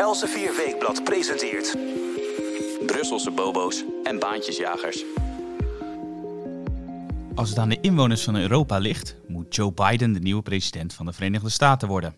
[0.00, 1.76] Elsevier Weekblad presenteert...
[2.86, 5.04] Brusselse bobo's en baantjesjagers.
[7.34, 11.06] Als het aan de inwoners van Europa ligt, moet Joe Biden de nieuwe president van
[11.06, 12.14] de Verenigde Staten worden.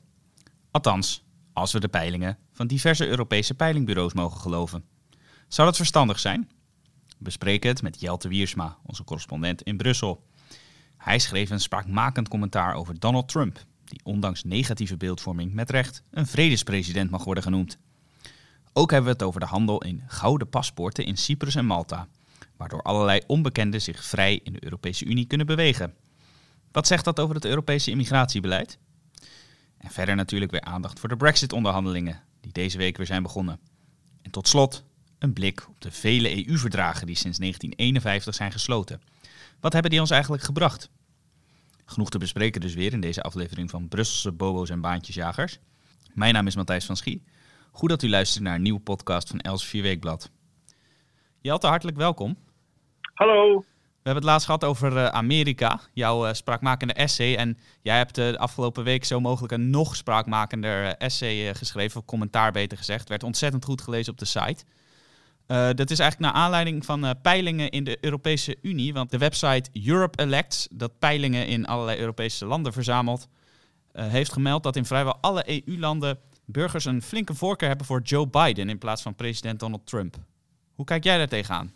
[0.71, 4.85] Althans, als we de peilingen van diverse Europese peilingbureaus mogen geloven.
[5.49, 6.49] Zou dat verstandig zijn?
[7.09, 10.27] We bespreken het met Jelte Wiersma, onze correspondent in Brussel.
[10.97, 16.27] Hij schreef een spraakmakend commentaar over Donald Trump, die ondanks negatieve beeldvorming met recht een
[16.27, 17.79] vredespresident mag worden genoemd.
[18.73, 22.09] Ook hebben we het over de handel in gouden paspoorten in Cyprus en Malta,
[22.57, 25.95] waardoor allerlei onbekenden zich vrij in de Europese Unie kunnen bewegen.
[26.71, 28.79] Wat zegt dat over het Europese immigratiebeleid?
[29.79, 33.61] En verder natuurlijk weer aandacht voor de Brexit-onderhandelingen, die deze week weer zijn begonnen.
[34.23, 34.85] En tot slot
[35.19, 39.03] een blik op de vele EU-verdragen die sinds 1951 zijn gesloten.
[39.61, 40.91] Wat hebben die ons eigenlijk gebracht?
[41.85, 45.59] Genoeg te bespreken dus weer in deze aflevering van Brusselse Bobo's en Baantjesjagers.
[46.15, 47.23] Mijn naam is Matthijs van Schie.
[47.73, 50.31] Goed dat u luistert naar een nieuwe podcast van Els Weekblad.
[51.41, 52.37] Jelte, hartelijk welkom.
[53.15, 53.65] Hallo.
[54.03, 57.37] We hebben het laatst gehad over uh, Amerika, jouw uh, spraakmakende essay.
[57.37, 62.07] En jij hebt uh, de afgelopen week zo mogelijk een nog spraakmakender essay geschreven, of
[62.07, 63.09] commentaar beter gezegd.
[63.09, 64.65] Werd ontzettend goed gelezen op de site.
[65.53, 68.93] Dat is eigenlijk naar aanleiding van peilingen in de Europese Unie.
[68.93, 73.29] Want de website Europe Elects, dat peilingen in allerlei Europese landen verzamelt,
[73.93, 78.69] heeft gemeld dat in vrijwel alle EU-landen burgers een flinke voorkeur hebben voor Joe Biden
[78.69, 80.15] in plaats van president Donald Trump.
[80.75, 81.73] Hoe kijk jij daar tegenaan?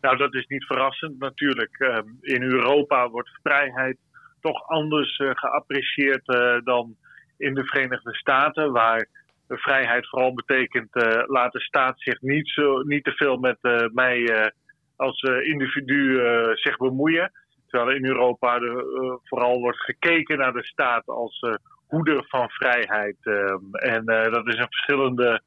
[0.00, 1.78] Nou, dat is niet verrassend natuurlijk.
[1.78, 3.96] Ehm, in Europa wordt vrijheid
[4.40, 6.24] toch anders geapprecieerd
[6.64, 6.96] dan
[7.36, 9.08] in de Verenigde Staten, waar
[9.48, 13.58] vrijheid vooral betekent uh, laat de staat zich niet, zo, niet te veel met
[13.92, 14.52] mij
[14.96, 16.20] als individu
[16.54, 17.32] zich bemoeien.
[17.68, 21.40] Terwijl in Europa de, vooral wordt gekeken naar de staat als
[21.86, 23.16] hoeder van vrijheid.
[23.22, 25.40] Ehm, en dat is een verschillende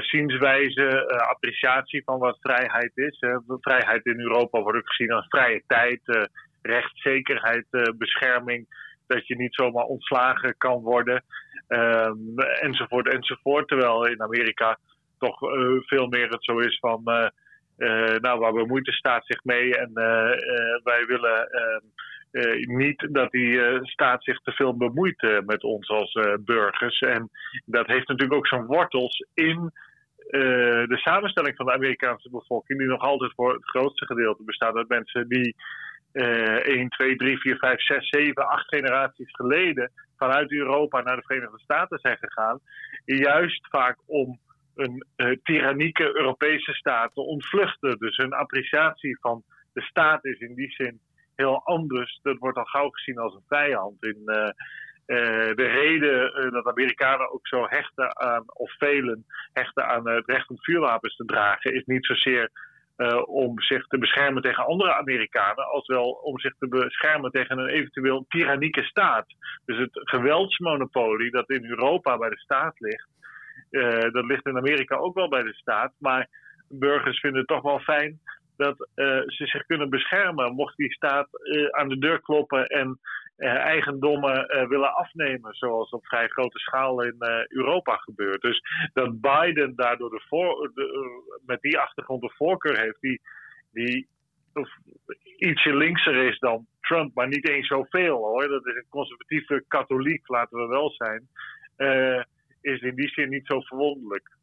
[0.00, 3.18] zienswijze, appreciatie van wat vrijheid is.
[3.60, 6.28] vrijheid in Europa wordt ook gezien als vrije tijd,
[6.62, 8.66] rechtszekerheid, bescherming,
[9.06, 11.24] dat je niet zomaar ontslagen kan worden,
[11.68, 13.68] um, enzovoort, enzovoort.
[13.68, 14.78] Terwijl in Amerika
[15.18, 15.38] toch
[15.86, 17.02] veel meer het zo is van,
[18.20, 19.92] nou, waar bemoeit de staat zich mee en
[20.84, 27.00] wij willen ehm, niet dat die staat zich te veel bemoeit met ons als burgers.
[27.00, 27.30] En
[27.64, 29.72] dat heeft natuurlijk ook zijn wortels in
[30.88, 34.88] de samenstelling van de Amerikaanse bevolking, die nog altijd voor het grootste gedeelte bestaat uit
[34.88, 35.54] mensen die
[36.14, 41.60] 1, 2, 3, 4, 5, 6, 7, 8 generaties geleden vanuit Europa naar de Verenigde
[41.60, 42.60] Staten zijn gegaan.
[43.04, 44.38] Juist vaak om
[44.74, 45.04] een
[45.42, 47.98] tyrannieke Europese staat te ontvluchten.
[47.98, 49.42] Dus een appreciatie van
[49.72, 51.00] de staat is in die zin
[51.36, 52.18] heel anders.
[52.22, 54.04] Dat wordt al gauw gezien als een vijand.
[54.04, 59.86] In, uh, uh, de reden uh, dat Amerikanen ook zo hechten aan, of velen hechten
[59.86, 62.50] aan het recht om vuurwapens te dragen, is niet zozeer
[63.24, 67.68] om zich te beschermen tegen andere Amerikanen, als wel om zich te beschermen tegen een
[67.68, 69.26] eventueel tyrannieke staat.
[69.64, 73.08] Dus het geweldsmonopolie dat in Europa bij de staat ligt,
[74.12, 75.92] dat ligt in Amerika ook wel bij de staat.
[75.98, 76.28] Maar
[76.68, 78.20] burgers vinden het toch wel fijn
[78.56, 81.28] dat uh, ze zich kunnen beschermen mocht die staat
[81.70, 82.98] aan de deur kloppen en
[83.36, 87.16] eigendommen willen afnemen, zoals op vrij grote schaal in
[87.48, 88.40] Europa gebeurt.
[88.40, 88.62] Dus
[88.92, 90.72] dat Biden daardoor de voor,
[91.46, 93.20] met die achtergrond de voorkeur heeft, die,
[93.72, 94.08] die
[95.36, 98.48] ietsje linkser is dan Trump, maar niet eens zoveel hoor.
[98.48, 101.28] Dat is een conservatieve katholiek, laten we wel zijn.
[102.60, 104.36] is in die zin niet zo verwonderlijk.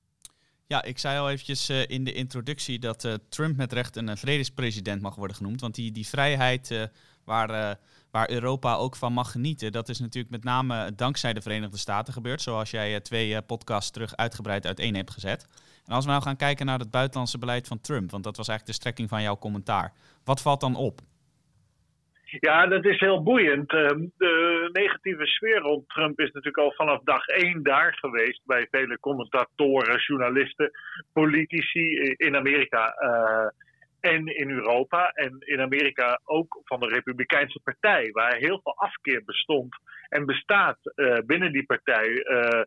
[0.68, 5.16] Ja, ik zei al eventjes in de introductie dat Trump met recht een vredespresident mag
[5.16, 5.62] worden genoemd.
[5.62, 6.90] Want die, die vrijheid
[7.26, 7.78] waar,
[8.12, 12.14] waar Europa ook van mag genieten, dat is natuurlijk met name dankzij de Verenigde Staten
[12.14, 12.42] gebeurd.
[12.42, 15.48] Zoals jij twee podcasts terug uitgebreid uiteen hebt gezet.
[15.86, 18.48] En als we nou gaan kijken naar het buitenlandse beleid van Trump, want dat was
[18.48, 19.94] eigenlijk de strekking van jouw commentaar.
[20.24, 21.00] Wat valt dan op?
[22.40, 23.72] Ja, dat is heel boeiend.
[23.72, 28.68] Ehm, de negatieve sfeer rond Trump is natuurlijk al vanaf dag één daar geweest bij
[28.72, 30.72] vele commentatoren, journalisten,
[31.14, 33.48] politici in Amerika uh,
[34.02, 35.10] en in Europa.
[35.10, 39.76] En in Amerika ook van de Republikeinse Partij, waar heel veel afkeer bestond
[40.10, 42.62] en bestaat uh, binnen die partij uh,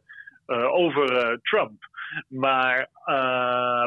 [0.75, 1.89] over Trump.
[2.29, 2.89] Maar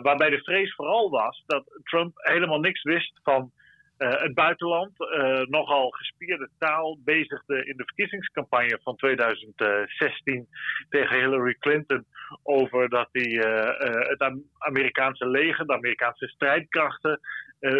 [0.01, 3.51] waarbij de vrees vooral was dat Trump helemaal niks wist van
[3.97, 10.47] uh, het buitenland, uh, nogal gespierde taal, bezigde in de verkiezingscampagne van 2016
[10.89, 12.05] tegen Hillary Clinton
[12.43, 17.19] over dat hij uh, het Amerikaanse leger, de Amerikaanse strijdkrachten,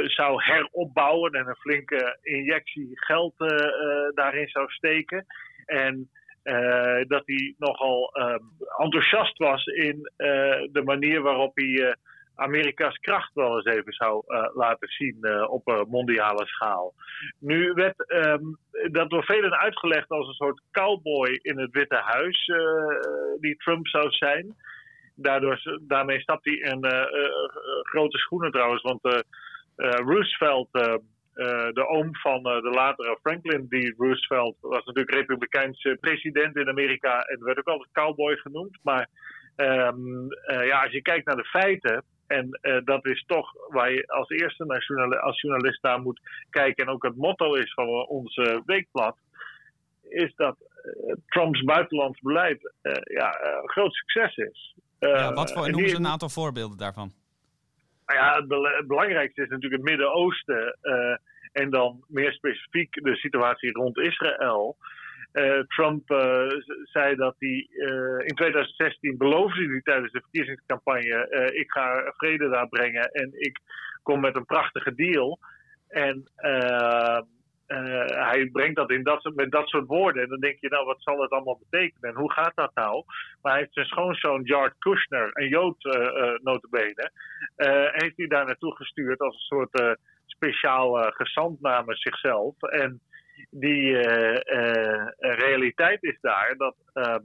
[0.04, 3.34] zou heropbouwen en een flinke injectie geld
[4.13, 5.25] daarin zou steken.
[5.66, 6.10] En
[7.08, 8.44] dat hij nogal ehm,
[8.78, 10.12] enthousiast was in
[10.72, 11.96] de manier waarop hij
[12.38, 14.24] Amerika's kracht wel eens even zou
[14.54, 16.94] laten zien op mondiale schaal.
[17.39, 18.44] Nu werd ehm,
[18.92, 22.51] dat door velen uitgelegd als een soort cowboy in het Witte Huis,
[23.39, 24.56] die Trump zou zijn.
[25.16, 26.86] Daardoor, daarmee stapt hij in
[27.81, 29.24] grote schoenen trouwens, want
[29.75, 30.69] Roosevelt
[31.74, 33.94] de oom van de latere Franklin D.
[33.98, 38.78] Roosevelt was natuurlijk republikeins president in Amerika en werd ook altijd cowboy genoemd.
[38.84, 39.07] Maar
[39.57, 44.29] uh, ja, als je kijkt naar de feiten, en dat is toch waar je als
[44.29, 48.35] eerste naar journal als journalist naar moet kijken, en ook het motto is van ons
[48.65, 49.18] weekblad,
[50.09, 50.57] is dat
[51.25, 54.75] Trumps buitenlands beleid ja, een groot succes is.
[55.00, 57.12] ja, wat voor, noem eens een aantal voorbeelden daarvan.
[58.06, 60.77] Nou ja, het, belangrijkste is natuurlijk het Midden-Oosten.
[60.81, 61.15] Uh,
[61.51, 64.77] en dan meer specifiek de situatie rond Israël.
[65.38, 66.48] Uh, Trump uh,
[66.84, 67.68] zei dat hij
[68.25, 73.60] in 2016 beloofde hij tijdens de verkiezingscampagne: ik ga vrede daar brengen en ik
[74.04, 75.39] kom met een prachtige deal.
[75.88, 76.31] En
[78.07, 80.24] hij brengt dat, in dat met dat soort woorden.
[80.24, 82.10] En dan denk je, nou, wat zal het allemaal betekenen?
[82.10, 83.04] En hoe gaat dat nou?
[83.42, 85.84] Maar hij heeft zijn schoonzoon Jared Kushner, een Jood
[86.44, 87.12] notabene,
[87.92, 92.62] heeft hij daar naartoe gestuurd als een soort speciaal gezant namens zichzelf.
[92.62, 93.01] En
[93.50, 93.98] die
[95.19, 97.24] realiteit is daar dat ehm,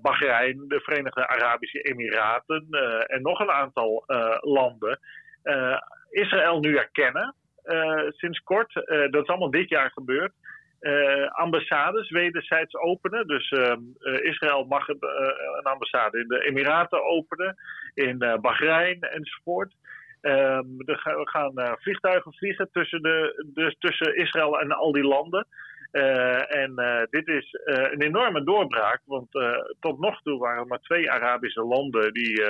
[0.00, 2.66] Bahrein, de Verenigde Arabische Emiraten
[3.06, 4.04] en nog een aantal
[4.40, 4.98] landen
[6.10, 7.34] Israël nu erkennen.
[7.66, 8.76] Eh, sinds kort.
[8.76, 10.32] Eh, dat is allemaal dit jaar gebeurd.
[11.28, 13.26] Ambassades wederzijds openen.
[13.26, 13.72] Dus uh,
[14.22, 14.98] Israël mag een,
[15.58, 17.56] een, ambassade in de Emiraten openen,
[17.94, 19.74] in Bahrein enzovoort.
[20.26, 25.46] Ehm, we gaan vliegtuigen vliegen tussen, de, dus tussen Israël en al die landen.
[26.48, 26.74] en
[27.10, 29.28] dit is een enorme doorbraak, want
[29.80, 32.42] tot nog toe waren er maar twee Arabische landen die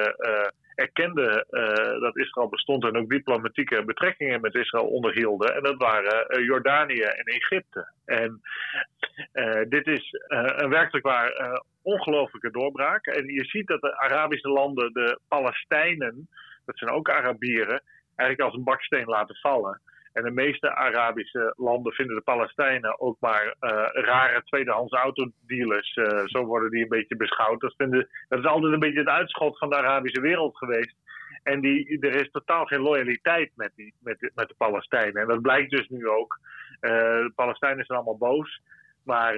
[0.76, 5.55] erkende uh, dat Israël bestond en ook diplomatieke betrekkingen met Israël onderhielden.
[5.55, 7.93] En dat waren Jordanië en Egypte.
[8.05, 8.40] En
[9.69, 10.08] dit is
[10.56, 13.06] een werkelijk waar ongelofelijke doorbraak.
[13.06, 16.29] En je ziet dat de Arabische landen de Palestijnen,
[16.67, 17.83] dat zijn ook Arabieren,
[18.17, 19.81] eigenlijk als een baksteen laten vallen.
[20.17, 25.97] En de meeste Arabische landen vinden de Palestijnen ook maar uh, rare tweedehands autodealers.
[25.97, 27.61] Uh, zo worden die een beetje beschouwd.
[27.61, 30.97] Dat, vinden, dat is altijd een beetje het uitschot van de Arabische wereld geweest.
[31.43, 35.23] En die, er is totaal geen loyaliteit met, die, met, met de Palestijnen.
[35.23, 36.39] En dat blijkt dus nu ook.
[36.81, 38.61] Uh, de Palestijnen zijn allemaal boos.
[39.05, 39.35] Maar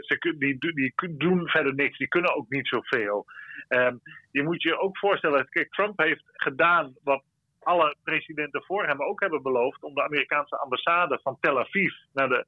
[0.00, 1.98] ze, die, die doen verder niks.
[1.98, 3.26] Die kunnen ook niet zoveel.
[3.68, 3.96] Ehm,
[4.30, 5.48] je moet je ook voorstellen.
[5.48, 7.22] Kijk, Trump heeft gedaan wat
[7.60, 12.28] alle presidenten voor hem ook hebben beloofd om de Amerikaanse ambassade van Tel Aviv naar
[12.28, 12.46] de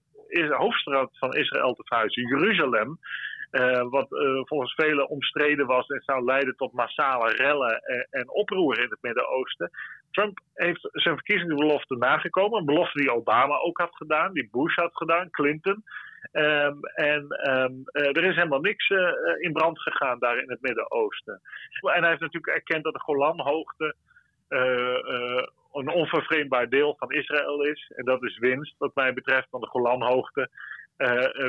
[0.57, 2.99] hoofdstad van Israël te verhuizen, Jeruzalem.
[3.51, 8.31] Uh, wat uh, volgens velen omstreden was en zou leiden tot massale rellen en, en
[8.31, 9.71] oproer in het Midden-Oosten.
[10.11, 12.59] Trump heeft zijn verkiezingsbelofte nagekomen.
[12.59, 15.85] Een belofte die Obama ook had gedaan, die Bush had gedaan, Clinton.
[16.37, 18.89] Um, en um, uh, er is helemaal niks
[19.39, 21.41] in brand gegaan daar in het Midden-Oosten.
[21.81, 23.95] En hij heeft natuurlijk erkend dat de Golanhoogte
[24.49, 27.93] eh, eh, een onvervreemdbaar deel van Israël is.
[27.97, 30.49] En dat is winst, wat mij betreft, van de Golanhoogte.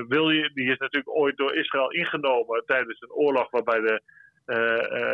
[0.07, 4.01] Wil je, die is natuurlijk ooit door Israël ingenomen tijdens een oorlog waarbij de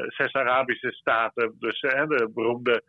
[0.07, 2.83] zes Arabische staten, dus de beroemde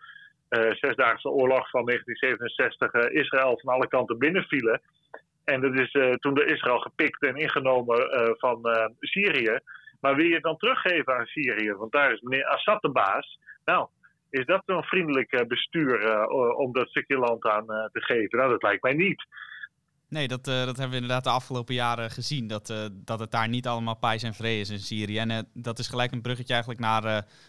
[0.70, 4.80] Zesdaagse Oorlog van 1967, Israël van alle kanten binnenvielen.
[5.44, 8.08] En dat is toen door Israël gepikt en ingenomen
[8.38, 8.60] van
[9.00, 9.58] Syrië.
[10.00, 11.72] Maar wil je het dan teruggeven aan Syrië?
[11.72, 13.38] Want daar is meneer Assad de baas.
[13.64, 13.88] Nou,
[14.30, 18.38] is dat een vriendelijk eh, bestuur eh, om dat stukje land aan eh, te geven?
[18.38, 19.26] Nou, dat lijkt mij niet.
[20.08, 22.46] Nee, dat, dat hebben we inderdaad de afgelopen jaren gezien.
[22.46, 25.18] Dat, dat het daar niet allemaal pijs en vrede is in Syrië.
[25.18, 27.02] En dat is gelijk een bruggetje eigenlijk naar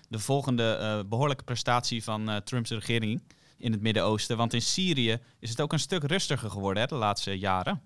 [0.10, 3.22] de volgende behoorlijke prestatie van Trumps regering
[3.58, 4.38] in het Midden-Oosten.
[4.38, 7.82] Want in Syrië is het ook een stuk rustiger geworden de laatste jaren.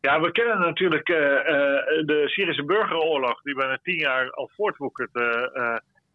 [0.00, 5.14] Ja, we kennen natuurlijk de Syrische burgeroorlog, die bijna tien jaar al voortwoekert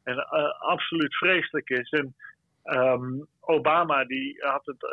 [0.03, 1.89] en uh, absoluut vreselijk is.
[1.89, 2.15] En
[2.63, 4.85] um, Obama die had het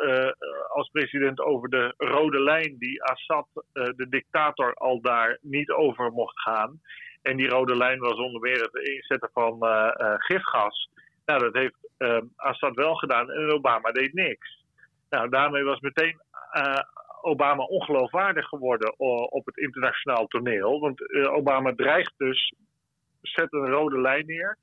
[0.67, 6.41] als president over de rode lijn die Assad, de dictator, al daar niet over mocht
[6.41, 6.81] gaan.
[7.21, 9.65] En die rode lijn was onder meer het inzetten van
[10.17, 10.89] gifgas.
[11.25, 11.88] Nou, dat heeft
[12.35, 14.63] Assad wel gedaan en Obama deed niks.
[15.09, 16.21] Nou, daarmee was meteen
[17.21, 18.99] Obama ongeloofwaardig geworden
[19.31, 20.79] op het internationaal toneel.
[20.79, 22.53] Want Obama dreigt dus,
[23.21, 24.57] zet een rode lijn neer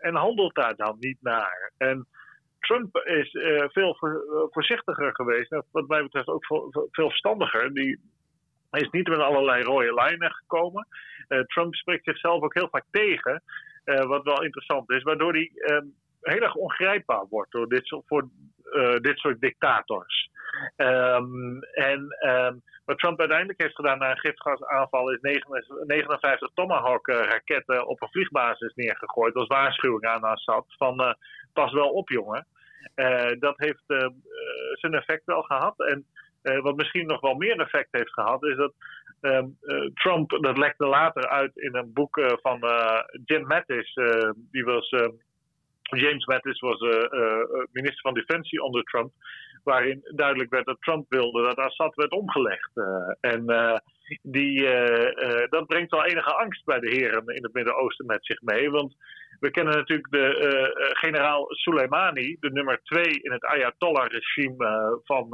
[0.00, 1.72] en handelt daar dan niet naar.
[1.76, 2.06] En
[2.60, 5.56] Trump is uh, veel voor, voorzichtiger geweest.
[5.70, 7.74] Wat mij betreft ook veel, verstandiger.
[7.74, 8.00] Die
[8.70, 10.86] is niet met allerlei rode lijnen gekomen.
[11.46, 13.42] Trump spreekt zichzelf ook heel vaak tegen,
[13.84, 15.86] wat wel interessant is, waardoor hij ehm,
[16.22, 18.28] heel erg ongrijpbaar wordt door dit, voor
[19.00, 20.30] dit soort dictators.
[20.76, 28.02] Um, en um, wat Trump uiteindelijk heeft gedaan na een gifgasaanval is 59 Tomahawk-raketten op
[28.02, 31.12] een vliegbasis neergegooid als waarschuwing aan Assad van uh,
[31.52, 32.46] pas wel op jongen.
[32.96, 33.84] Uh, dat heeft
[34.72, 35.78] zijn effect wel gehad.
[35.78, 36.06] En
[36.62, 38.72] wat misschien nog wel meer effect heeft gehad is dat
[39.20, 39.58] um,
[39.94, 42.60] Trump, dat lekte later uit in een boek van
[43.24, 43.94] Jim Mattis,
[44.34, 44.94] die was...
[45.98, 46.80] James Mattis was
[47.72, 49.12] minister van Defensie onder Trump
[49.64, 52.70] waarin duidelijk werd dat Trump wilde dat Assad werd omgelegd.
[52.74, 53.44] Eh, en
[54.22, 54.62] die,
[55.48, 58.70] dat brengt wel enige angst bij de heren in het Midden-Oosten met zich mee.
[58.70, 58.96] Want
[59.40, 65.30] we kennen natuurlijk de generaal Soleimani, de nummer twee in het Ayatollah-regime van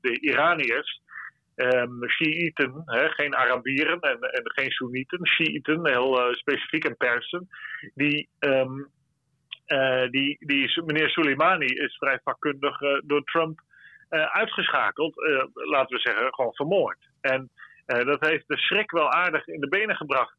[0.00, 1.04] de Iraniërs.
[1.56, 7.48] Um, Shiiten, geen Arabieren en, en geen Soenieten, Shiiten, heel specifiek en Persen,
[7.94, 8.90] die um,
[9.66, 13.60] uh, die, die, meneer Soleimani is vrij vakkundig uh, door Trump
[14.10, 15.14] uh, uitgeschakeld.
[15.52, 16.98] laten we zeggen, gewoon vermoord.
[17.20, 17.50] En
[17.86, 20.36] dat heeft de schrik wel aardig in de benen gebracht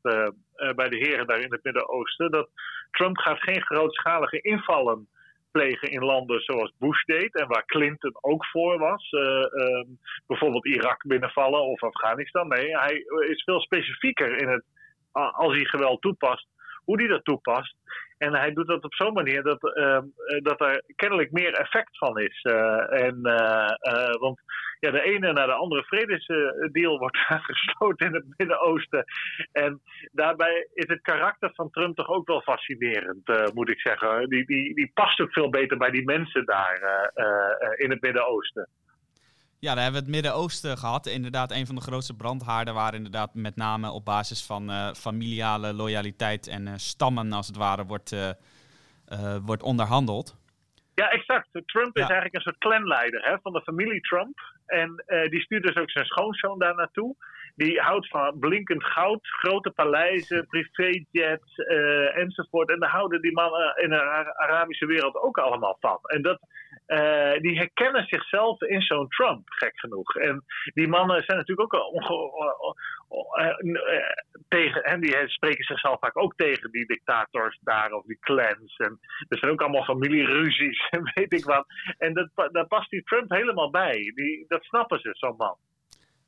[0.75, 2.31] bij de heren daar in het Midden-Oosten.
[2.31, 2.49] Dat
[2.91, 5.07] Trump gaat geen grootschalige invallen
[5.51, 9.09] plegen in landen zoals Bush deed en waar Clinton ook voor was.
[9.09, 9.87] Ehm,
[10.27, 12.47] bijvoorbeeld Irak binnenvallen of Afghanistan.
[12.47, 12.95] Nee, hij
[13.29, 14.63] is veel specifieker in het,
[15.11, 16.47] als hij geweld toepast,
[16.83, 17.75] hoe hij dat toepast.
[18.17, 19.99] En hij doet dat op zo'n manier dat, uh,
[20.41, 22.43] dat er kennelijk meer effect van is.
[22.43, 24.41] Uh, en, uh, want
[24.79, 27.17] ja, de ene naar de andere vredesdeal wordt
[27.49, 29.05] gesloten in het Midden-Oosten.
[29.51, 29.81] En
[30.11, 34.29] daarbij is het karakter van Trump toch ook wel fascinerend, moet ik zeggen.
[34.29, 37.11] Die, die, die past ook veel beter bij die mensen daar
[37.77, 38.69] in het Midden-Oosten.
[39.67, 41.05] Ja, daar hebben we het Midden-Oosten gehad.
[41.05, 45.73] Inderdaad, een van de grootste brandhaarden waar inderdaad met name op basis van uh, familiale
[45.73, 50.37] loyaliteit en uh, stammen als het ware wordt, uh, wordt onderhandeld.
[50.95, 51.47] Ja, exact.
[51.65, 54.39] Trump is eigenlijk een soort clanleider hè, van de familie Trump.
[54.65, 57.15] En die stuurt dus ook zijn schoonzoon daar naartoe.
[57.57, 61.55] Die houdt van blinkend goud, grote paleizen, privéjets
[62.13, 62.69] enzovoort.
[62.69, 64.01] En daar houden die mannen in de
[64.35, 65.99] Arabische wereld ook allemaal van.
[66.01, 66.39] En dat
[66.87, 70.15] uh, die herkennen zichzelf in zo'n Trump, gek genoeg.
[70.15, 71.95] En die mannen zijn natuurlijk ook
[73.39, 73.53] uh,
[74.47, 78.77] tegen, en die spreken zichzelf vaak ook tegen die dictators daar of die clans.
[78.77, 81.65] En er zijn ook allemaal familieruzies en weet ik wat.
[81.97, 84.11] En dat, daar past die Trump helemaal bij.
[84.15, 85.57] Die, dat snappen ze, zo'n man.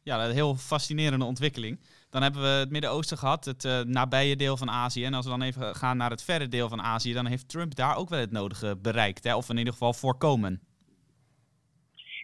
[0.04, 1.80] Ja, een heel fascinerende ontwikkeling.
[2.10, 5.06] Dan hebben we het Midden-Oosten gehad, het uh, nabije deel van Azië.
[5.06, 7.76] En als we dan even gaan naar het verre deel van Azië, dan heeft Trump
[7.76, 9.24] daar ook wel het nodige bereikt.
[9.24, 9.36] Hè?
[9.36, 10.62] Of in ieder geval voorkomen.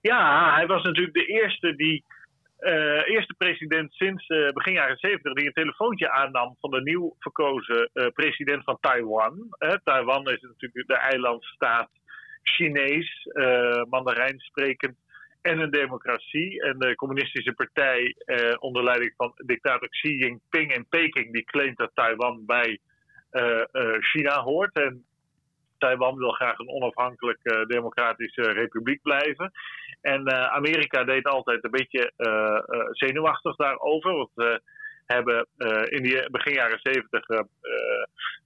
[0.02, 2.04] Ja, hij was natuurlijk de eerste die.
[2.60, 7.16] Uh, eerste president sinds uh, begin jaren 70 die een telefoontje aannam van de nieuw
[7.20, 9.48] verkozen president van Taiwan.
[9.84, 11.90] Taiwan is natuurlijk de eilandstaat
[12.44, 13.28] Chinees,
[13.90, 14.96] Mandarijn sprekend
[15.46, 16.62] en een democratie.
[16.62, 21.78] En de communistische partij eh, onder leiding van dictator Xi Jinping in Peking, die claimt
[21.78, 22.80] dat Taiwan bij
[23.32, 23.62] uh,
[24.00, 24.74] China hoort.
[24.76, 25.06] En
[25.78, 29.52] Taiwan wil graag een onafhankelijke democratische republiek blijven.
[30.02, 32.12] En Amerika deed altijd een beetje
[32.92, 34.14] zenuwachtig daarover.
[34.16, 34.62] Want we
[35.06, 35.48] hebben
[35.90, 37.26] in die begin jaren zeventig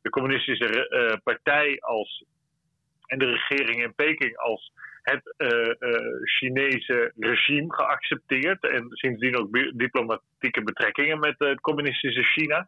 [0.02, 2.24] de communistische partij als
[3.06, 4.72] en de regering in Peking als
[5.10, 5.74] het uh,
[6.24, 8.64] Chinese regime geaccepteerd.
[8.64, 12.66] En sindsdien ook diplomatieke betrekkingen met het communistische China.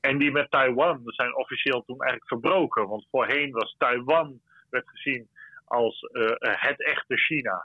[0.00, 2.88] En die met Taiwan zijn officieel toen eigenlijk verbroken.
[2.88, 5.28] Want voorheen was Taiwan werd gezien
[5.64, 6.08] als
[6.38, 7.62] het echte China.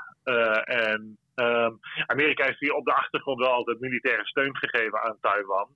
[0.64, 5.68] en um, Amerika heeft hier op de achtergrond wel altijd militaire steun gegeven aan Taiwan.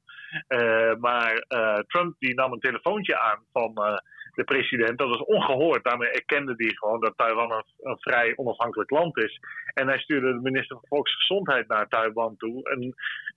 [1.00, 1.46] maar
[1.88, 4.01] Trump die nam een telefoontje aan van
[4.36, 4.98] de president.
[4.98, 5.84] Dat was ongehoord.
[5.84, 9.40] Daarmee erkende hij gewoon dat Taiwan een, een, vrij onafhankelijk land is.
[9.74, 12.70] En hij stuurde de minister van Volksgezondheid naar Taiwan toe.
[12.70, 12.96] En,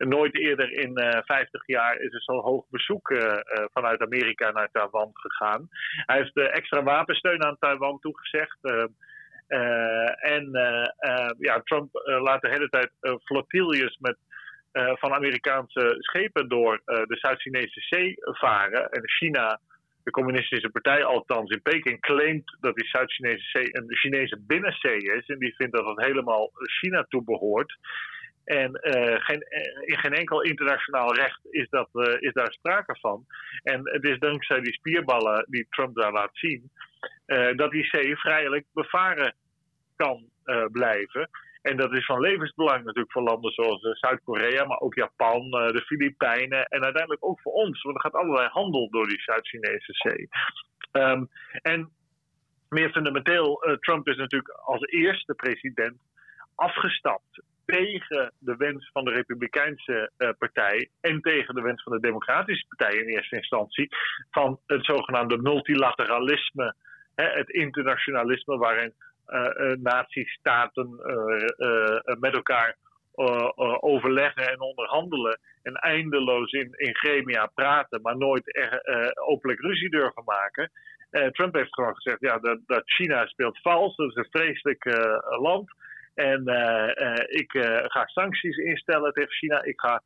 [0.09, 3.39] nooit eerder in uh, eh, 50 jaar is er zo'n hoog bezoek uh, uh,
[3.73, 5.69] vanuit Amerika naar Taiwan gegaan.
[6.07, 8.59] Hij heeft extra wapensteun aan Taiwan toegezegd.
[10.17, 10.49] en
[11.39, 12.91] ja, Trump laat de hele tijd
[13.25, 14.17] flotilles met
[14.73, 18.91] van Amerikaanse schepen door de Zuid-Chinese Zee varen.
[18.91, 19.61] En China
[20.05, 25.27] de communistische partij althans in Peking claimt dat die Zuid-Chinese zee een Chinese binnenzee is.
[25.27, 27.79] En die vindt dat het helemaal China toebehoort.
[28.45, 32.97] En uh, geen, eh, in geen enkel internationaal recht is, dat, uh, is daar sprake
[33.01, 33.27] van.
[33.63, 36.71] En het is dankzij die spierballen die Trump daar laat zien,
[37.57, 39.35] dat die zee vrijelijk bevaren
[39.97, 40.31] kan
[40.73, 41.29] blijven.
[41.65, 46.67] En dat is van levensbelang natuurlijk voor landen zoals Zuid-Korea, maar ook Japan, de Filipijnen
[46.67, 47.83] en uiteindelijk ook voor ons.
[47.83, 50.29] Want er gaat allerlei handel door die Zuid-Chinese zee.
[50.93, 51.29] Um,
[51.63, 51.91] en
[52.69, 55.97] meer fundamenteel, uh, Trump is natuurlijk als eerste president
[56.55, 62.67] afgestapt tegen de wens van de Republikeinse partij en tegen de wens van de Democratische
[62.67, 63.89] partij in eerste instantie
[64.31, 66.75] van het zogenaamde multilateralisme,
[67.15, 68.95] hè, het internationalisme waarin
[69.83, 70.89] natiestaten
[72.21, 72.77] met elkaar
[73.81, 78.81] overleggen en onderhandelen en eindeloos in, in gremia praten, maar nooit er,
[79.15, 80.71] openlijk ruzie durven maken.
[81.33, 84.85] Trump heeft gewoon gezegd ja, dat, dat China speelt vals, dat is een vreselijk
[85.41, 85.71] land.
[86.15, 86.41] En
[87.27, 87.51] ik
[87.85, 90.03] ga sancties instellen tegen China, ik ga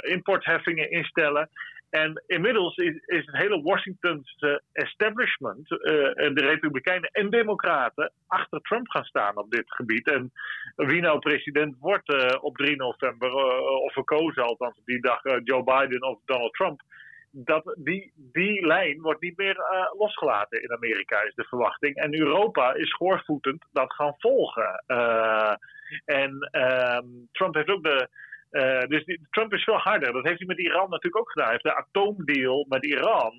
[0.00, 1.48] importheffingen instellen.
[1.94, 9.04] En inmiddels is, is het hele Washingtonse establishment, de Republikeinen en Democraten, achter Trump gaan
[9.04, 10.06] staan op dit gebied.
[10.06, 10.32] En
[10.76, 13.32] wie nou president wordt op 3 november,
[13.62, 16.80] of verkozen althans die dag, Joe Biden of Donald Trump,
[17.30, 19.56] dat die, die lijn wordt niet meer
[19.98, 21.96] losgelaten in Amerika, is de verwachting.
[21.96, 24.84] En Europa is schoorvoetend dat gaan volgen.
[26.04, 26.98] En uh,
[27.32, 28.08] Trump heeft ook de.
[28.54, 30.12] Uh, dus Trump is veel harder.
[30.12, 31.48] Dat heeft hij met Iran natuurlijk ook gedaan.
[31.48, 33.32] Hij heeft de atoomdeal met Iran,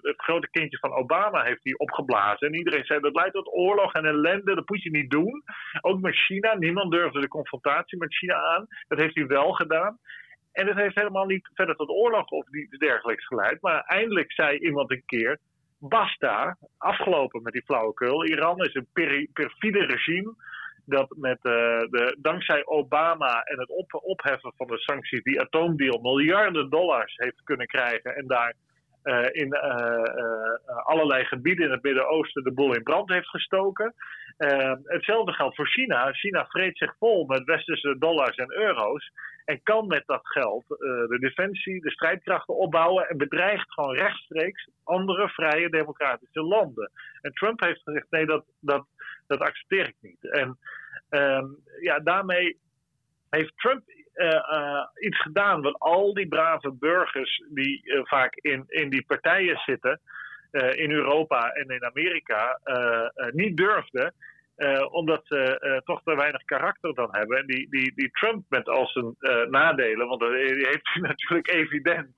[0.00, 2.48] het grote kindje van Obama, heeft hij opgeblazen.
[2.48, 4.54] En iedereen zei dat leidt tot oorlog en ellende.
[4.54, 5.42] Dat moet je niet doen.
[5.80, 6.54] Ook met China.
[6.54, 8.66] Niemand durfde de confrontatie met China aan.
[8.88, 9.98] Dat heeft hij wel gedaan.
[10.52, 13.62] En dat heeft helemaal niet verder tot oorlog of iets dergelijks geleid.
[13.62, 15.38] Maar eindelijk zei iemand een keer:
[15.78, 18.24] basta, afgelopen met die flauwekul.
[18.24, 18.88] Iran is een
[19.32, 20.34] perfide regime
[20.88, 26.00] dat met, uh, de, dankzij Obama en het op, opheffen van de sancties die atoomdeal
[26.00, 28.54] miljarden dollars heeft kunnen krijgen en daar
[29.04, 33.94] uh, in uh, allerlei gebieden in het Midden-Oosten de boel in brand heeft gestoken.
[34.84, 36.12] hetzelfde geldt voor China.
[36.12, 39.10] China vreet zich vol met westerse dollars en euro's.
[39.44, 43.08] En kan met dat geld de defensie, de strijdkrachten opbouwen.
[43.08, 46.90] En bedreigt gewoon rechtstreeks andere vrije democratische landen.
[47.20, 48.86] En Trump heeft gezegd: nee, dat, dat,
[49.26, 50.30] dat accepteer ik niet.
[50.30, 50.58] En
[51.08, 51.46] ehm,
[51.80, 52.58] ja, daarmee
[53.30, 53.82] heeft Trump
[54.14, 59.56] uh, iets gedaan wat al die brave burgers die uh, vaak in, in die partijen
[59.56, 60.00] zitten,
[60.74, 62.60] in Europa en in Amerika,
[63.30, 64.14] niet durfden.
[64.90, 67.38] omdat ze toch te weinig karakter dan hebben.
[67.38, 69.16] En die, die, die Trump met al zijn
[69.50, 72.14] nadelen, want dat heeft hij natuurlijk evident,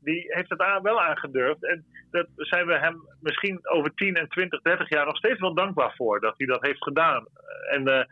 [0.00, 1.66] die heeft het wel aangedurfd.
[1.66, 5.54] En dat zijn we hem misschien over 10 en 20, 30 jaar nog steeds wel
[5.54, 7.26] dankbaar voor dat hij dat heeft gedaan.
[7.70, 8.08] En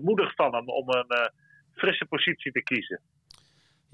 [0.00, 1.30] moedig van hem om een
[1.74, 3.00] frisse positie te kiezen.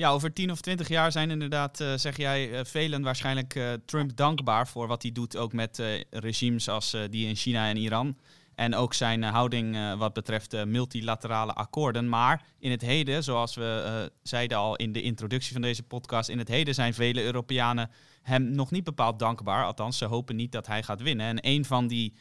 [0.00, 3.72] Ja, over 10 of 20 jaar zijn inderdaad, uh, zeg jij, uh, velen waarschijnlijk uh,
[3.84, 8.16] Trump dankbaar voor wat hij doet, ook met regimes als die in China en Iran.
[8.60, 12.08] En ook zijn houding wat betreft multilaterale akkoorden.
[12.08, 16.38] Maar in het heden, zoals we zeiden al in de introductie van deze podcast, in
[16.38, 17.90] het heden zijn vele Europeanen
[18.22, 19.64] hem nog niet bepaald dankbaar.
[19.64, 21.26] Althans, ze hopen niet dat hij gaat winnen.
[21.26, 22.14] En een van die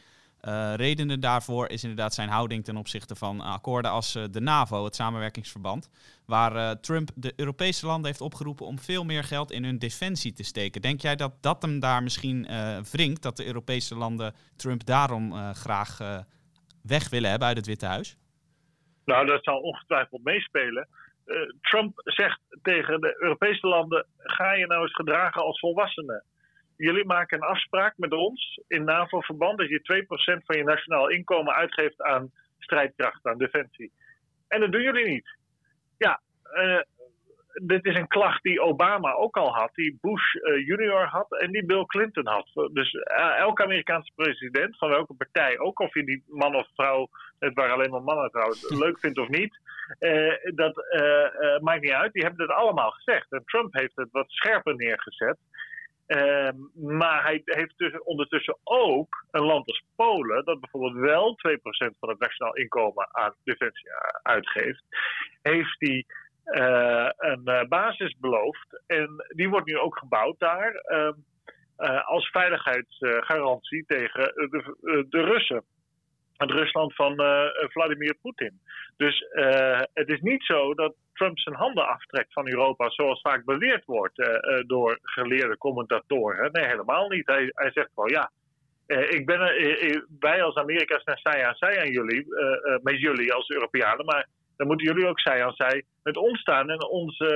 [0.48, 4.84] uh, redenen daarvoor is inderdaad zijn houding ten opzichte van akkoorden als uh, de NAVO,
[4.84, 5.90] het samenwerkingsverband,
[6.26, 10.32] waar uh, Trump de Europese landen heeft opgeroepen om veel meer geld in hun defensie
[10.32, 10.82] te steken.
[10.82, 12.48] Denk jij dat dat hem daar misschien
[12.92, 15.98] wringt, dat de Europese landen Trump daarom graag
[16.82, 18.16] weg willen hebben uit het Witte Huis?
[19.04, 20.88] Nou, dat zal ongetwijfeld meespelen.
[21.60, 26.24] Trump zegt tegen de Europese landen: ga je nou eens gedragen als volwassenen
[26.80, 30.04] jullie maken een afspraak met ons in NAVO-verband dat je
[30.40, 33.92] 2% van je nationaal inkomen uitgeeft aan strijdkracht, aan defensie.
[34.48, 35.36] En dat doen jullie niet.
[35.98, 36.20] Ja,
[36.54, 36.80] uh,
[37.52, 41.50] dit is een klacht die Obama ook al had, die Bush uh, junior had en
[41.50, 42.70] die Bill Clinton had.
[42.72, 47.08] Dus uh, elke Amerikaanse president, van welke partij ook, of je die man of vrouw,
[47.38, 49.58] het waren alleen maar mannen trouwens, leuk vindt of niet,
[50.54, 50.74] dat
[51.60, 52.12] maakt niet uit.
[52.12, 53.32] Die hebben het allemaal gezegd.
[53.32, 55.38] En Trump heeft het wat scherper neergezet.
[56.10, 56.56] Ehm,
[56.96, 62.08] maar hij heeft dus ondertussen ook een land als Polen, dat bijvoorbeeld wel 2% van
[62.08, 63.90] het nationaal inkomen aan defensie
[64.22, 64.82] uitgeeft,
[65.42, 66.04] heeft hij
[66.44, 68.82] uh, een uh, basis beloofd.
[68.86, 75.64] En die wordt nu ook gebouwd daar uh, als veiligheidsgarantie tegen de, de Russen
[76.40, 78.60] het Rusland van uh, Vladimir Poetin.
[78.96, 83.44] Dus uh, het is niet zo dat Trump zijn handen aftrekt van Europa, zoals vaak
[83.44, 84.28] beweerd wordt uh,
[84.66, 86.52] door geleerde commentatoren.
[86.52, 87.26] Nee, helemaal niet.
[87.26, 88.30] Hij, hij zegt wel ja.
[88.86, 89.38] ik ben
[90.20, 92.26] wij als Amerika zijn zij aan zij aan jullie,
[92.82, 94.26] met jullie als Europeanen, maar
[94.56, 97.28] dan moeten jullie ook zij aan zij met ons staan en onze,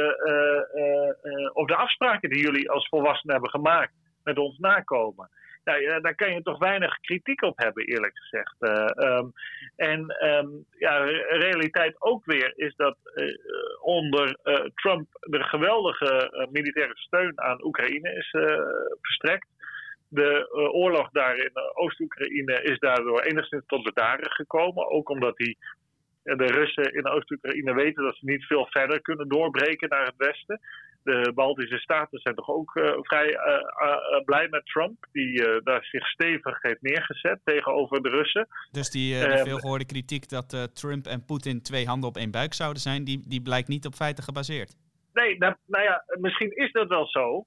[1.52, 5.30] of de afspraken die jullie als volwassenen hebben gemaakt met ons nakomen
[5.64, 8.54] nou, daar kan je toch weinig kritiek op hebben, eerlijk gezegd.
[8.60, 9.32] Uh, um,
[9.76, 10.48] En ehm,
[10.78, 12.96] ja, realiteit ook weer is dat
[13.80, 14.38] onder
[14.74, 18.30] Trump de geweldige militaire steun aan Oekraïne is
[19.00, 19.46] verstrekt.
[20.08, 24.90] De oorlog daar in Oost-Oekraïne is daardoor enigszins tot bedaren gekomen.
[24.90, 25.58] Ook omdat die
[26.24, 30.60] de Russen in Oost-Oekraïne weten dat ze niet veel verder kunnen doorbreken naar het westen.
[31.04, 36.06] De Baltische Staten zijn toch ook uh, vrij uh, blij met Trump, die daar zich
[36.06, 38.46] stevig heeft neergezet tegenover de Russen.
[38.70, 42.82] Dus die, de veelgehoorde kritiek dat Trump en Poetin twee handen op één buik zouden
[42.82, 44.76] zijn, die, die blijkt niet op feiten gebaseerd?
[45.12, 47.46] Nee, nou, nou ja, misschien is dat wel zo.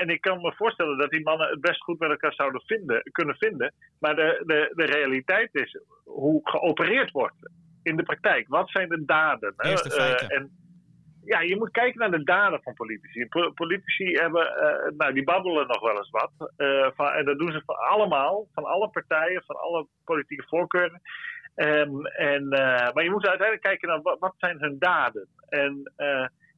[0.00, 3.02] en ik kan me voorstellen dat die mannen het best goed met elkaar zouden vinden,
[3.12, 3.74] kunnen vinden.
[4.00, 7.50] Maar de, de, de realiteit is hoe geopereerd wordt
[7.82, 8.48] in de praktijk.
[8.48, 9.54] Wat zijn de daden?
[9.56, 10.28] Eerste feiten.
[10.28, 10.50] en,
[11.28, 13.26] ja, je moet kijken naar de daden van politici.
[13.54, 16.52] Politici hebben, uh, nou, die babbelen nog wel eens wat.
[16.56, 21.00] Uh, van, en dat doen ze van allemaal, van alle partijen, van alle politieke voorkeuren.
[21.54, 25.28] Um, en, uh, maar je moet uiteindelijk kijken naar wat, wat zijn hun daden.
[25.48, 25.92] En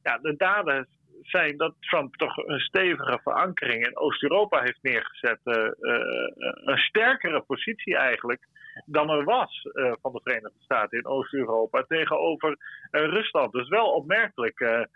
[0.03, 0.87] ja, de daden
[1.21, 5.39] zijn dat Trump toch een stevige verankering in Oost-Europa heeft neergezet.
[5.43, 8.47] een sterkere positie eigenlijk
[8.85, 13.51] dan er was uh, van de Verenigde Staten in Oost-Europa tegenover uh, Rusland.
[13.51, 14.89] Dus wel opmerkelijk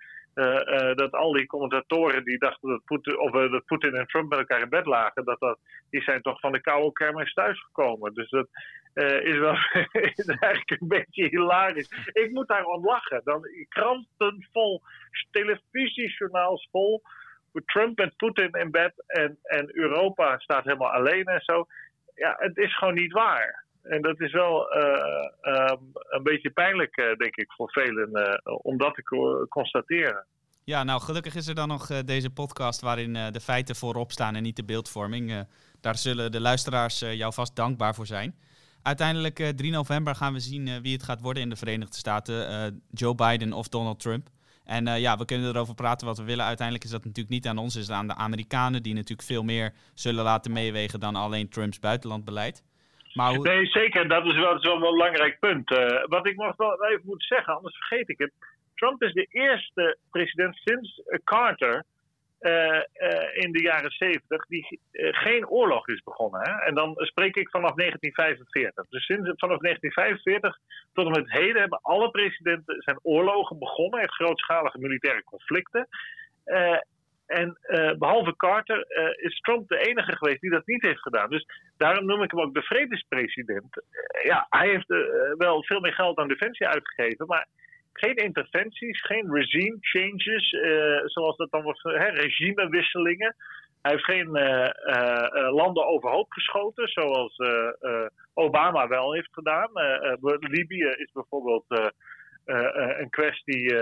[0.95, 4.61] dat al die commentatoren die dachten dat Poetin, of, dat Poetin en Trump met elkaar
[4.61, 5.59] in bed lagen, dat dat,
[5.89, 8.13] die zijn toch van de koude kermis thuisgekomen.
[8.13, 8.47] Dus dat
[9.03, 9.55] is wel
[10.39, 12.09] eigenlijk een beetje hilarisch.
[12.13, 13.21] Ik moet daarom lachen.
[13.23, 14.81] Dan kranten vol,
[15.31, 17.01] televisiejournaals vol.
[17.65, 21.65] Trump en Poetin in bed en, en Europa staat helemaal alleen en zo.
[22.15, 23.63] Ja, het is gewoon niet waar.
[23.81, 25.71] En dat is wel uh,
[26.09, 30.25] een beetje pijnlijk, uh, denk ik, voor velen om dat te constateren.
[30.63, 34.43] Ja, nou gelukkig is er dan nog deze podcast waarin de feiten voorop staan en
[34.43, 35.47] niet de beeldvorming.
[35.81, 38.35] daar zullen de luisteraars jou vast dankbaar voor zijn.
[38.85, 42.81] Uiteindelijk 3 november gaan we zien wie het gaat worden in de Verenigde Staten.
[42.91, 44.27] Joe Biden of Donald Trump.
[44.65, 46.45] En ja, we kunnen erover praten wat we willen.
[46.45, 49.73] Uiteindelijk is dat natuurlijk niet aan ons, is aan de Amerikanen die natuurlijk veel meer
[49.93, 52.63] zullen laten meewegen dan alleen Trumps buitenlandbeleid.
[53.15, 54.07] Maar Nee, zeker.
[54.07, 55.71] Dat is wel, is wel een belangrijk punt.
[55.71, 58.31] Uh, wat ik nog wel even moet zeggen, anders vergeet ik het.
[58.75, 61.85] Trump is de eerste president sinds Carter uh, uh,
[63.33, 66.41] in de jaren 70 die geen oorlog is begonnen.
[66.41, 66.65] Hè?
[66.65, 68.85] En dan spreek ik vanaf 1945.
[68.89, 70.57] Dus sinds, vanaf 1945
[70.93, 73.99] tot en met heden hebben alle presidenten zijn oorlogen begonnen.
[73.99, 75.87] Echt grootschalige militaire conflicten.
[77.25, 77.57] En
[77.97, 81.29] behalve Carter is Trump de enige geweest die dat niet heeft gedaan.
[81.29, 81.45] Dus
[81.77, 83.83] daarom noem ik hem ook de vredespresident.
[84.23, 84.87] Ja, hij heeft
[85.37, 87.47] wel veel meer geld aan defensie uitgegeven, maar
[87.99, 90.49] geen interventies, geen regime changes,
[91.05, 93.35] zoals dat dan wordt, hè, regimewisselingen.
[93.81, 94.29] Hij heeft geen
[95.51, 97.37] landen overhoop geschoten, zoals
[98.33, 99.69] Obama wel heeft gedaan.
[100.39, 101.93] Libië is bijvoorbeeld
[102.99, 103.73] een kwestie,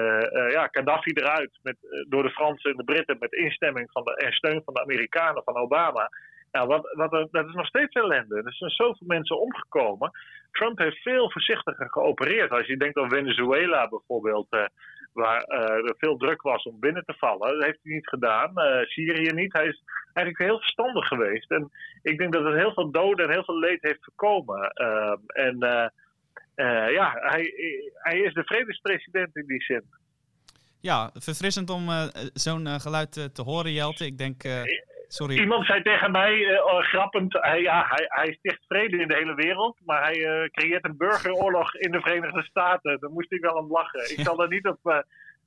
[0.50, 1.78] ja, Gaddafi eruit met,
[2.10, 5.44] door de Fransen en de Britten met instemming van de, en steun van de Amerikanen,
[5.44, 6.10] van Obama.
[6.54, 8.36] Nou, wat, wat, dat is nog steeds ellende.
[8.36, 10.12] Er zijn zoveel mensen omgekomen.
[10.52, 12.52] Trump heeft veel voorzichtiger geopereerd.
[12.52, 14.48] Als je denkt aan Venezuela bijvoorbeeld,
[15.14, 17.54] waar er veel druk was om binnen te vallen.
[17.54, 18.54] Dat heeft hij niet gedaan.
[18.86, 19.54] Syrië niet.
[19.54, 21.52] Hij is eigenlijk heel verstandig geweest.
[21.52, 24.70] En ik denk dat het heel veel doden en heel veel leed heeft voorkomen.
[24.70, 25.56] Ehm, en
[26.56, 27.54] uh, ja, hij,
[27.94, 29.84] hij is de vredespresident in die zin.
[30.80, 34.06] Ja, verfrissend om uh, zo'n uh, geluid te horen, Jelte.
[34.06, 34.44] Ik denk.
[35.14, 35.40] Sorry.
[35.40, 39.36] Iemand zei tegen mij, oh, grappend, hij, ja, hij, hij sticht vrede in de hele
[39.36, 43.00] wereld, maar hij creëert een burgeroorlog in de Verenigde Staten.
[43.00, 44.12] Daar moest ik wel om lachen.
[44.12, 45.04] Ik zal er niet op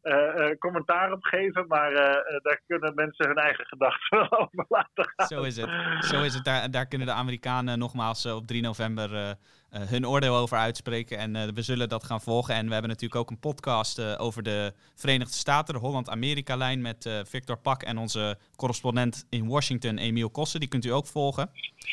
[0.06, 1.98] uh, commentaar op geven, maar uh,
[2.42, 5.26] daar kunnen mensen hun eigen gedachten over laten gaan.
[5.26, 5.70] Zo is het.
[6.00, 6.44] Zo is het.
[6.44, 9.36] Daar, daar kunnen de Amerikanen nogmaals op 3 november
[9.78, 11.18] hun oordeel over uitspreken.
[11.18, 12.54] En we zullen dat gaan volgen.
[12.54, 17.58] En we hebben natuurlijk ook een podcast over de Verenigde Staten, de Holland-Amerika-lijn met Victor
[17.58, 20.60] Pak en onze correspondent in Washington, Emiel Kossen.
[20.60, 21.50] Die kunt u ook volgen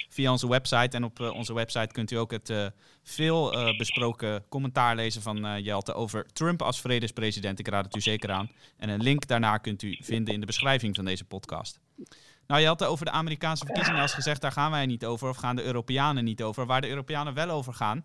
[0.10, 0.98] via onze website.
[0.98, 2.54] En op onze website kunt u ook het
[3.04, 7.60] veel besproken commentaar lezen van Jelte over Trump als vredespresident.
[7.60, 8.52] Ik raad het u zeker aan.
[8.78, 11.80] En een link daarna kunt u vinden in de beschrijving van deze podcast.
[12.48, 15.30] Nou, je had het over de Amerikaanse verkiezingen als gezegd, daar gaan wij niet over,
[15.30, 16.66] of gaan de Europeanen niet over.
[16.66, 18.04] Waar de Europeanen wel over gaan,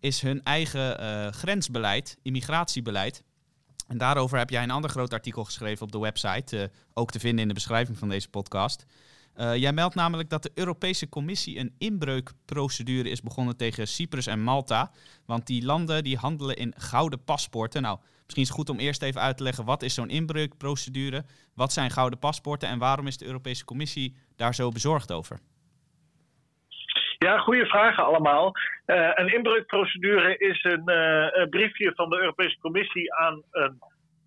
[0.00, 3.22] is hun eigen uh, grensbeleid, immigratiebeleid.
[3.88, 7.18] En daarover heb jij een ander groot artikel geschreven op de website, uh, ook te
[7.18, 8.86] vinden in de beschrijving van deze podcast.
[9.36, 14.42] Uh, jij meldt namelijk dat de Europese Commissie een inbreukprocedure is begonnen tegen Cyprus en
[14.42, 14.90] Malta.
[15.26, 17.82] Want die landen die handelen in gouden paspoorten.
[17.82, 21.24] Nou, misschien is het goed om eerst even uit te leggen wat is zo'n inbreukprocedure,
[21.54, 25.38] wat zijn gouden paspoorten en waarom is de Europese Commissie daar zo bezorgd over?
[27.18, 28.52] Ja, goede vragen allemaal.
[28.86, 33.82] Uh, een inbreukprocedure is een, uh, een, briefje van de Europese Commissie aan een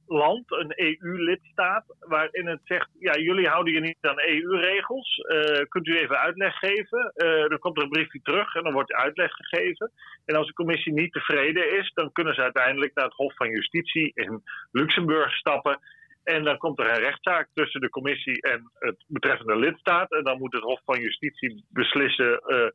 [0.07, 5.17] land, een EU-lidstaat, waarin het zegt: ja, jullie houden je niet aan EU-regels.
[5.17, 7.11] Uh, kunt u even uitleg geven?
[7.47, 9.91] dan komt er een briefje terug en dan wordt uitleg gegeven.
[10.25, 13.49] En als de Commissie niet tevreden is, dan kunnen ze uiteindelijk naar het Hof van
[13.49, 15.79] Justitie in Luxemburg stappen.
[16.23, 20.11] En dan komt er een rechtszaak tussen de commissie en het betreffende lidstaat.
[20.11, 22.67] En dan moet het Hof van Justitie beslissen uh,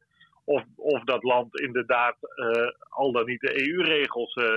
[0.45, 4.57] of, of dat land inderdaad uh, al dan niet de EU-regels uh,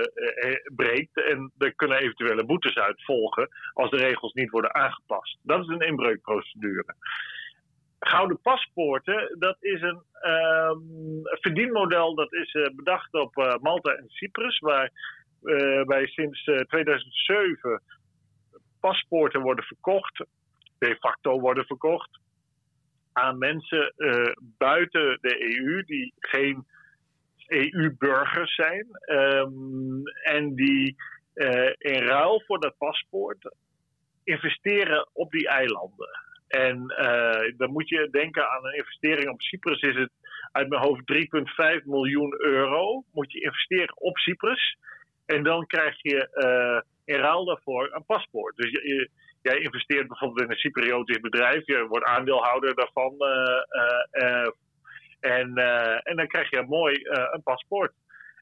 [0.74, 1.24] breekt.
[1.24, 5.38] En er kunnen eventuele boetes uit volgen als de regels niet worden aangepast.
[5.42, 6.94] Dat is een inbreukprocedure.
[8.00, 14.90] Gouden paspoorten, dat is een um, verdienmodel dat is bedacht op Malta en Cyprus, waar
[15.86, 17.82] wij sinds 2007
[18.80, 20.24] paspoorten worden verkocht,
[20.78, 22.18] de facto worden verkocht,
[23.16, 26.66] aan mensen uh, buiten de EU die geen
[27.46, 30.96] EU-burgers zijn um, en die
[31.34, 33.54] uh, in ruil voor dat paspoort
[34.24, 36.08] investeren op die eilanden.
[36.48, 40.10] En uh, dan moet je denken aan een investering op Cyprus is het
[40.52, 41.02] uit mijn hoofd
[41.80, 43.04] 3,5 miljoen euro.
[43.12, 44.78] Moet je investeren op Cyprus.
[45.26, 46.28] En dan krijg je
[47.04, 48.56] in ruil daarvoor een paspoort.
[48.56, 49.10] Dus je,
[49.46, 53.14] jij investeert bijvoorbeeld in een Cypriotisch bedrijf, je wordt aandeelhouder daarvan.
[53.18, 54.48] Uh, uh,
[55.20, 55.56] en,
[56.02, 56.94] en dan krijg je mooi
[57.32, 57.92] een paspoort.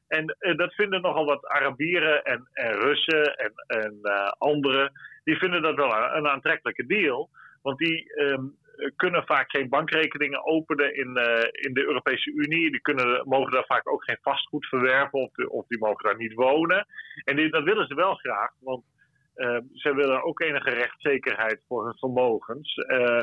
[0.07, 3.99] En dat vinden nogal wat Arabieren en, en Russen en, en
[4.37, 4.91] anderen.
[5.23, 7.29] Die vinden dat wel een, aantrekkelijke deal.
[7.61, 8.55] Want die um,
[8.95, 11.07] kunnen vaak geen bankrekeningen openen in,
[11.51, 12.71] in de Europese Unie.
[12.71, 16.33] Die kunnen, mogen daar vaak ook geen vastgoed verwerven of, of die mogen daar niet
[16.33, 16.85] wonen.
[17.23, 18.83] En die, dat willen ze wel graag, want
[19.73, 22.75] ze willen ook enige rechtszekerheid voor hun vermogens.
[22.75, 23.21] Uh,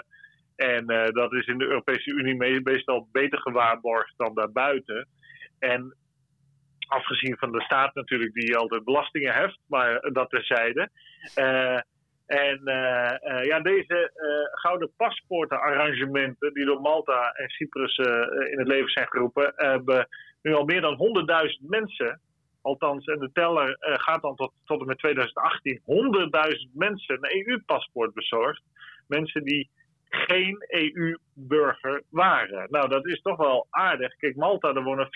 [0.56, 5.08] en dat is in de Europese Unie meestal beter gewaarborgd dan daarbuiten.
[5.58, 5.96] En
[6.86, 10.90] afgezien van de staat natuurlijk, die altijd belastingen heft, maar dat terzijde.
[12.26, 12.60] En
[13.44, 14.10] ja, deze
[14.52, 17.96] gouden paspoortenarrangementen die door Malta en Cyprus
[18.50, 20.08] in het leven zijn geroepen, hebben
[20.42, 21.26] nu al meer dan
[21.62, 22.20] 100.000 mensen,
[22.62, 28.14] althans, en de teller gaat dan tot, tot en met 2018, 100.000 mensen een EU-paspoort
[28.14, 28.62] bezorgd.
[29.06, 29.70] Mensen die
[30.14, 32.66] geen EU-burger waren.
[32.70, 34.16] Nou, dat is toch wel aardig.
[34.16, 35.08] Kijk, Malta, daar wonen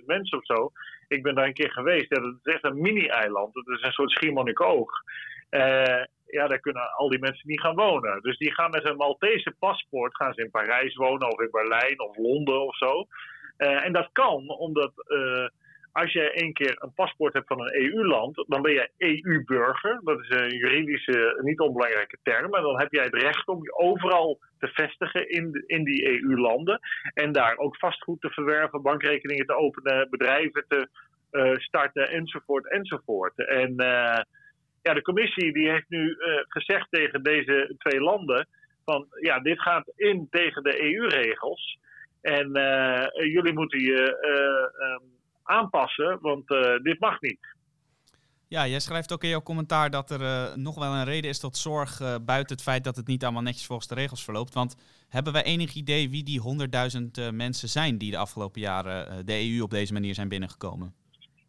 [0.00, 0.70] 450.000 mensen of zo.
[1.08, 2.08] Ik ben daar een keer geweest.
[2.08, 3.54] Ja, dat is echt een mini-eiland.
[3.54, 4.90] Dat is een soort Schiermonnikoog.
[5.50, 8.22] Uh, ja, daar kunnen al die mensen niet gaan wonen.
[8.22, 12.00] Dus die gaan met een Maltese paspoort gaan ze in Parijs wonen of in Berlijn
[12.00, 13.06] of Londen of zo.
[13.56, 14.92] En dat kan omdat
[15.96, 20.00] als je één keer een paspoort hebt van een EU-land, dan ben je EU-burger.
[20.04, 22.54] Dat is een juridische, niet onbelangrijke term.
[22.54, 26.80] En dan heb jij het recht om je overal te vestigen in, in die EU-landen.
[27.14, 30.88] En daar ook vastgoed te verwerven, bankrekeningen te openen, bedrijven te
[31.32, 33.46] uh, starten, enzovoort, enzovoort.
[33.46, 33.74] En
[34.82, 36.16] ja, de commissie die heeft nu uh,
[36.48, 38.46] gezegd tegen deze twee landen
[38.84, 41.78] van ja, dit gaat in tegen de EU-regels.
[42.20, 42.50] En
[43.14, 44.18] jullie moeten je
[45.02, 45.14] um,
[45.46, 46.46] aanpassen, want
[46.82, 47.54] dit mag niet.
[48.48, 51.56] Ja, jij schrijft ook in jouw commentaar dat er nog wel een reden is tot
[51.56, 54.54] zorg buiten het feit dat het niet allemaal netjes volgens de regels verloopt.
[54.54, 54.76] Want
[55.08, 56.42] hebben wij enig idee wie die
[57.28, 60.94] 100.000 mensen zijn die de afgelopen jaren de EU op deze manier zijn binnengekomen?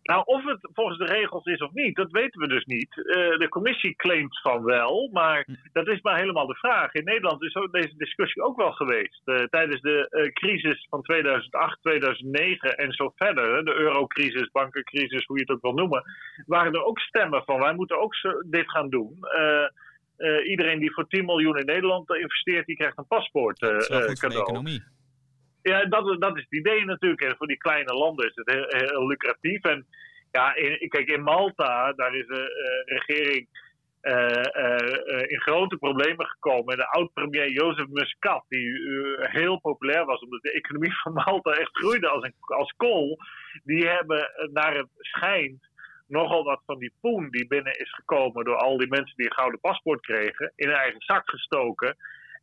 [0.08, 2.98] Nou, of het volgens de regels is of niet, dat weten we dus niet.
[2.98, 5.54] Uh, de commissie claimt van wel, maar hm.
[5.72, 6.94] dat is maar helemaal de vraag.
[6.94, 9.22] In Nederland is ook deze discussie ook wel geweest.
[9.26, 15.38] Uh, tijdens de uh, crisis van 2008, 2009 en zo verder, de eurocrisis, bankencrisis, hoe
[15.38, 16.04] je het ook wil noemen,
[16.46, 19.20] waren er ook stemmen van wij moeten ook zo, dit gaan doen.
[20.48, 23.60] iedereen die voor 10 miljoen in Nederland investeert, die krijgt een paspoort
[24.20, 24.80] cadeau.
[25.68, 27.22] Ja, dat, dat is het idee natuurlijk.
[27.22, 29.64] En voor die kleine landen is het heel, lucratief.
[29.64, 29.86] En
[30.32, 30.52] ja,
[30.88, 33.48] kijk, in Malta, daar is de uh, regering
[34.02, 36.74] uh, in grote problemen gekomen.
[36.74, 38.82] En de oud-premier Jozef Muscat, die
[39.20, 43.18] heel populair was omdat de economie van Malta echt groeide als, een, als kool,
[43.64, 45.68] die hebben naar het schijnt
[46.08, 49.38] nogal wat van die poen die binnen is gekomen door al die mensen die een
[49.38, 51.96] gouden paspoort kregen, in hun eigen zak gestoken.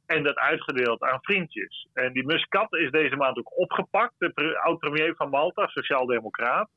[0.06, 1.88] En dat uitgedeeld aan vriendjes.
[1.92, 4.14] En die Muscat is deze maand ook opgepakt.
[4.18, 6.68] De oud-premier van Malta, sociaaldemocraat.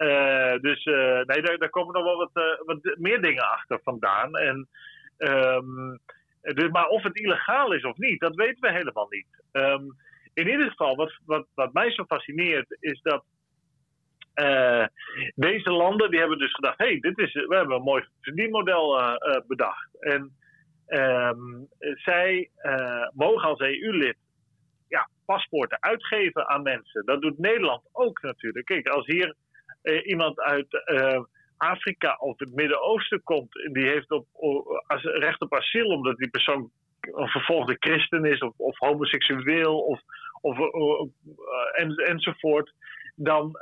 [0.00, 3.80] Uh, dus uh, nee, daar, daar, komen nog wel wat, uh, wat, meer dingen achter
[3.82, 4.36] vandaan.
[4.36, 4.68] En,
[5.18, 6.00] um,
[6.40, 9.26] dus, maar of het illegaal is of niet, dat weten we helemaal niet.
[9.52, 9.96] Um,
[10.34, 13.24] in ieder geval, wat, wat, wat mij zo fascineert, is dat
[15.34, 19.18] deze landen die hebben dus gedacht: hé, hey, dit is, we hebben een mooi verdienmodel
[19.46, 19.88] bedacht.
[20.00, 20.38] En
[20.90, 24.16] Um, zij uh, mogen als EU-lid
[24.88, 27.04] ja, paspoorten uitgeven aan mensen.
[27.04, 28.66] Dat doet Nederland ook natuurlijk.
[28.66, 29.34] Kijk, als hier
[29.82, 31.22] eh, iemand uit eh,
[31.56, 34.26] Afrika of het Midden-Oosten komt, die heeft op,
[34.86, 40.00] als, recht op asiel omdat die persoon een vervolgde christen is of, of homoseksueel of,
[40.40, 40.58] of,
[41.72, 42.72] en, enzovoort,
[43.14, 43.52] dan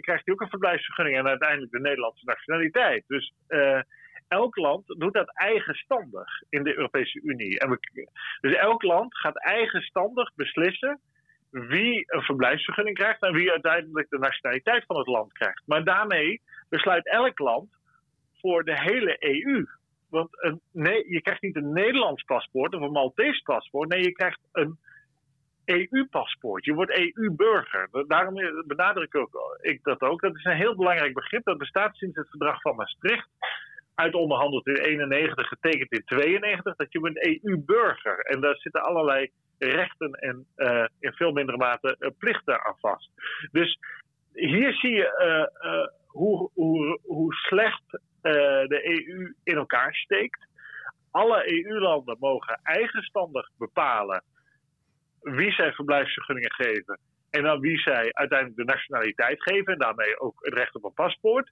[0.00, 3.04] krijgt hij ook een verblijfsvergunning en uiteindelijk de Nederlandse nationaliteit.
[3.06, 3.32] Dus
[4.28, 7.58] elk land doet dat eigenstandig in de Europese Unie.
[7.58, 7.78] En
[8.40, 11.00] dus elk land gaat eigenstandig beslissen
[11.50, 15.62] wie een verblijfsvergunning krijgt en wie uiteindelijk de nationaliteit van het land krijgt.
[15.66, 17.70] Maar daarmee besluit elk land
[18.40, 19.66] voor de hele EU.
[20.10, 23.88] Want een, nee, je krijgt niet een Nederlands paspoort of een Maltese paspoort.
[23.88, 24.78] Nee, je krijgt een
[25.64, 26.64] EU-paspoort.
[26.64, 27.88] Je wordt EU-burger.
[28.06, 28.34] Daarom
[28.66, 30.20] benadruk ik, ook, ik dat ook.
[30.20, 31.44] Dat is een heel belangrijk begrip.
[31.44, 33.28] Dat bestaat sinds het verdrag van Maastricht
[33.98, 38.18] uitonderhandeld in 91, getekend in 92, dat je bent EU-burger.
[38.18, 43.10] En daar zitten allerlei rechten en uh, in veel mindere mate uh, plichten aan vast.
[43.50, 43.78] Dus
[44.32, 50.46] hier zie je uh, hoe, hoe, hoe slecht de EU in elkaar steekt.
[51.10, 54.22] Alle EU-landen mogen eigenstandig bepalen
[55.20, 56.98] wie zij verblijfsvergunningen geven
[57.30, 60.94] en aan wie zij uiteindelijk de nationaliteit geven en daarmee ook het recht op een
[60.94, 61.50] paspoort.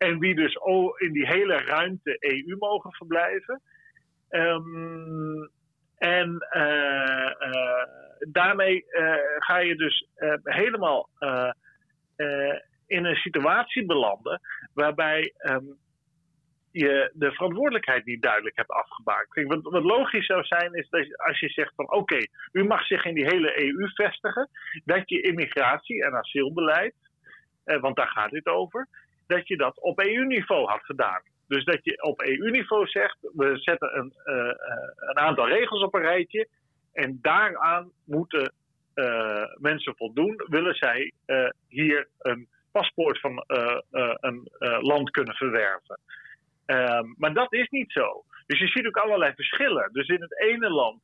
[0.00, 0.58] En wie dus
[0.96, 3.60] in die hele ruimte EU mogen verblijven.
[4.30, 5.50] Um,
[5.98, 7.84] en uh, uh,
[8.18, 10.08] daarmee uh, ga je dus
[10.42, 11.08] helemaal
[12.86, 14.40] in een situatie belanden
[14.74, 15.78] waarbij um,
[16.70, 19.42] je de verantwoordelijkheid niet duidelijk hebt afgemaakt.
[19.42, 22.18] Wat, logisch zou zijn is dat als je zegt van oké,
[22.52, 24.48] u mag zich in die hele EU vestigen,
[24.84, 26.94] dat je immigratie en asielbeleid,
[27.64, 28.88] want daar gaat dit over,
[29.30, 31.22] dat je dat op EU-niveau had gedaan.
[31.48, 34.52] Dus dat je op EU-niveau zegt, we zetten een, uh,
[34.96, 36.48] een aantal regels op een rijtje
[36.92, 38.52] en daaraan moeten
[38.94, 41.12] uh, mensen voldoen, willen zij
[41.68, 43.44] hier een paspoort van
[44.20, 44.48] een
[44.80, 45.98] land kunnen verwerven.
[46.66, 48.24] Um, maar dat is niet zo.
[48.46, 49.92] Dus je ziet ook allerlei verschillen.
[49.92, 51.00] Dus in het ene land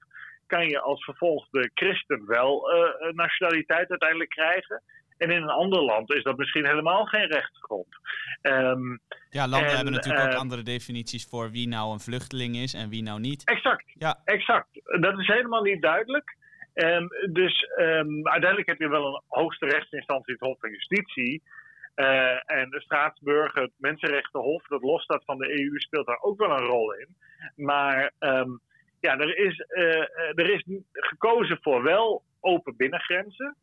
[0.46, 2.68] kan je als vervolgde christen wel
[3.12, 4.82] nationaliteit uiteindelijk krijgen.
[5.18, 7.87] En in een ander land is dat misschien helemaal geen rechtsgrond.
[8.42, 9.00] Um,
[9.31, 12.88] ja, landen hebben natuurlijk ook ehm, andere definities voor wie nou een vluchteling is en
[12.88, 13.44] wie nou niet.
[13.44, 14.20] Exact, ja.
[14.24, 14.68] exact.
[15.00, 16.37] Dat is helemaal niet duidelijk.
[16.74, 17.66] Um, dus
[18.22, 21.42] uiteindelijk heb je wel een hoogste rechtsinstantie, het Hof van Justitie.
[21.96, 26.50] Uh, en de Straatsburg, het Mensenrechtenhof, dat losstaat van de EU, speelt daar ook wel
[26.50, 27.16] een rol in.
[27.55, 28.12] Maar
[29.00, 33.57] ja, er is, uh, er is gekozen voor wel open binnengrenzen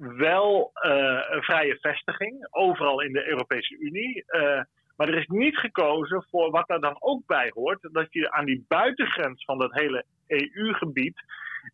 [0.00, 4.24] wel uh, een vrije vestiging, overal in de Europese Unie.
[4.26, 4.60] Uh,
[4.96, 8.44] maar er is niet gekozen voor wat daar dan ook bij hoort, dat je aan
[8.44, 11.22] die buitengrens van dat hele EU-gebied,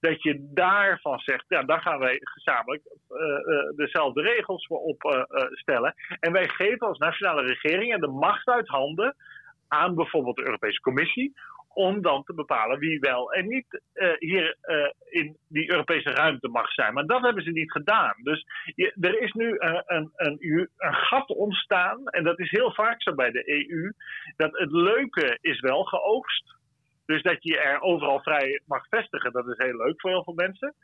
[0.01, 5.95] dat je daarvan zegt, ja, daar gaan wij gezamenlijk uh, dezelfde regels voor opstellen.
[6.21, 9.17] en wij geven als nationale regeringen de macht uit handen
[9.69, 11.33] aan bijvoorbeeld de Europese Commissie
[11.77, 16.49] om dan te bepalen wie wel en niet uh, hier uh, in die Europese ruimte
[16.49, 16.95] mag zijn.
[16.95, 18.15] Maar dat hebben ze niet gedaan.
[18.23, 18.47] Dus
[19.01, 23.15] er is nu uh, een, een, een, gat ontstaan, en dat is heel vaak zo
[23.15, 23.93] bij de EU,
[24.37, 26.55] dat het leuke is wel geoogst.
[27.07, 30.35] Dus dat je er overal vrij mag vestigen, dat is heel leuk voor heel veel
[30.35, 30.75] mensen.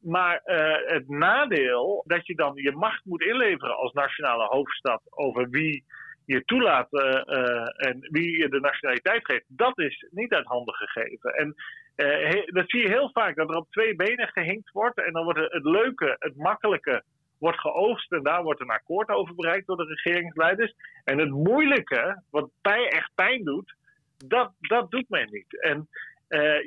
[0.00, 0.40] Maar
[0.86, 5.84] het nadeel dat je dan je macht moet inleveren als nationale hoofdstad over wie
[6.26, 11.34] je toelaat uh, en wie je de nationaliteit geeft, dat is niet uit handen gegeven.
[11.34, 11.54] En
[11.96, 14.98] uh, dat zie je heel vaak, dat er op twee benen gehinkt wordt.
[14.98, 17.02] En dan wordt het leuke, het makkelijke,
[17.38, 18.12] wordt geoogst.
[18.12, 20.74] En daar wordt een akkoord over bereikt door de regeringsleiders.
[21.04, 23.74] En het moeilijke, wat pijn, echt pijn doet,
[24.26, 25.60] dat, dat doet men niet.
[25.60, 25.88] En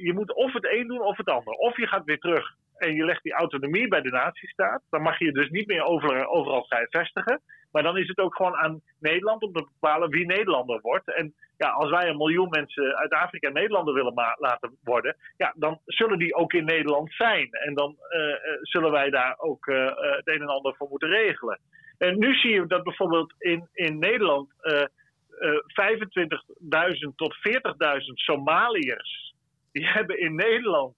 [0.02, 1.54] je moet of het een doen of het ander.
[1.54, 4.82] Of je gaat weer terug en je legt die autonomie bij de natiestaat.
[4.90, 7.42] Dan mag je dus niet meer over, overal vrij vestigen.
[7.78, 11.14] Maar dan is het ook gewoon aan Nederland om te bepalen wie Nederlander wordt.
[11.14, 15.80] En ja, als wij een miljoen mensen uit Afrika Nederlander willen laten worden, ja, dan
[15.86, 17.52] zullen die ook in Nederland zijn.
[17.52, 21.60] En dan uh, zullen wij daar ook uh, het een en ander voor moeten regelen.
[21.98, 24.62] En nu zie je dat bijvoorbeeld in, in Nederland 25.000
[27.16, 27.40] tot 40.000
[28.14, 29.34] Somaliërs,
[29.72, 30.96] die hebben in Nederland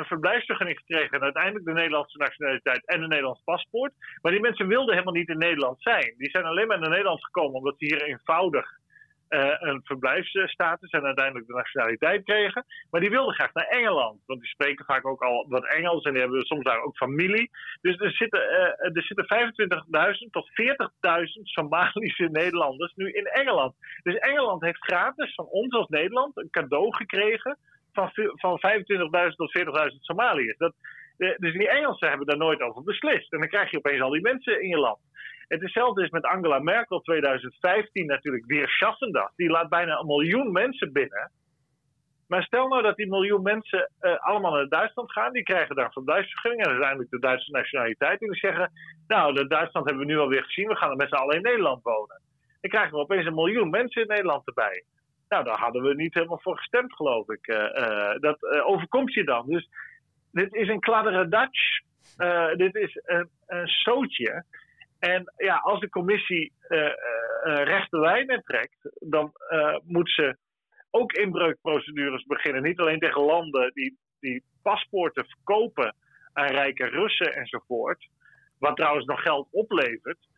[0.00, 3.92] een verblijfsvergunning gekregen en uiteindelijk de Nederlandse nationaliteit en een Nederlands paspoort.
[4.22, 6.14] Maar die mensen wilden helemaal niet in Nederland zijn.
[6.16, 8.78] Die zijn alleen maar naar Nederland gekomen omdat ze hier eenvoudig
[9.30, 12.64] uh, een verblijfsstatus en uiteindelijk de nationaliteit kregen.
[12.90, 14.20] Maar die wilden graag naar Engeland.
[14.26, 17.50] Want die spreken vaak ook al wat Engels en die hebben soms daar ook familie.
[17.80, 19.26] Dus er zitten, uh, er zitten
[20.24, 23.74] 25.000 tot 40.000 Somalische Nederlanders nu in Engeland.
[24.02, 27.58] Dus Engeland heeft gratis van ons als Nederland een cadeau gekregen
[28.08, 28.60] van, van
[29.30, 29.58] 25.000 tot
[29.92, 30.56] 40.000 Somaliërs.
[30.56, 30.74] Dat,
[31.16, 33.32] dus die Engelsen hebben daar nooit over beslist.
[33.32, 34.98] En dan krijg je opeens al die mensen in je land.
[35.48, 38.46] Het hetzelfde is met Angela Merkel 2015 natuurlijk.
[38.46, 39.30] weer Schassendag.
[39.36, 41.30] Die laat bijna een miljoen mensen binnen.
[42.26, 45.32] Maar stel nou dat die miljoen mensen uh, allemaal naar Duitsland gaan.
[45.32, 48.20] Die krijgen daar verblijfsvergunning en uiteindelijk de Duitse nationaliteit.
[48.20, 48.72] En die zeggen,
[49.06, 50.68] nou, de Duitsland hebben we nu alweer gezien.
[50.68, 52.20] We gaan er met z'n allen in Nederland wonen.
[52.60, 54.84] Dan krijgen we opeens een miljoen mensen in Nederland erbij.
[55.30, 57.46] Nou, daar hadden we niet helemaal voor gestemd, geloof ik.
[57.46, 59.46] Uh, uh, dat overkomt je dan.
[59.46, 59.68] Dus
[60.32, 61.78] dit is een kladderadatsch.
[62.56, 64.44] dit is een, een zootje.
[64.98, 66.52] En ja, als de commissie
[67.44, 69.32] rechte lijnen trekt, dan
[69.84, 70.36] moet ze
[70.90, 72.62] ook inbreukprocedures beginnen.
[72.62, 75.94] Niet alleen tegen landen die, die paspoorten verkopen
[76.32, 78.08] aan rijke Russen enzovoort.
[78.58, 80.28] Wat trouwens nog geld oplevert.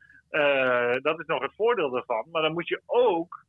[1.02, 2.28] Dat is nog het voordeel daarvan.
[2.30, 3.44] Maar dan moet je ook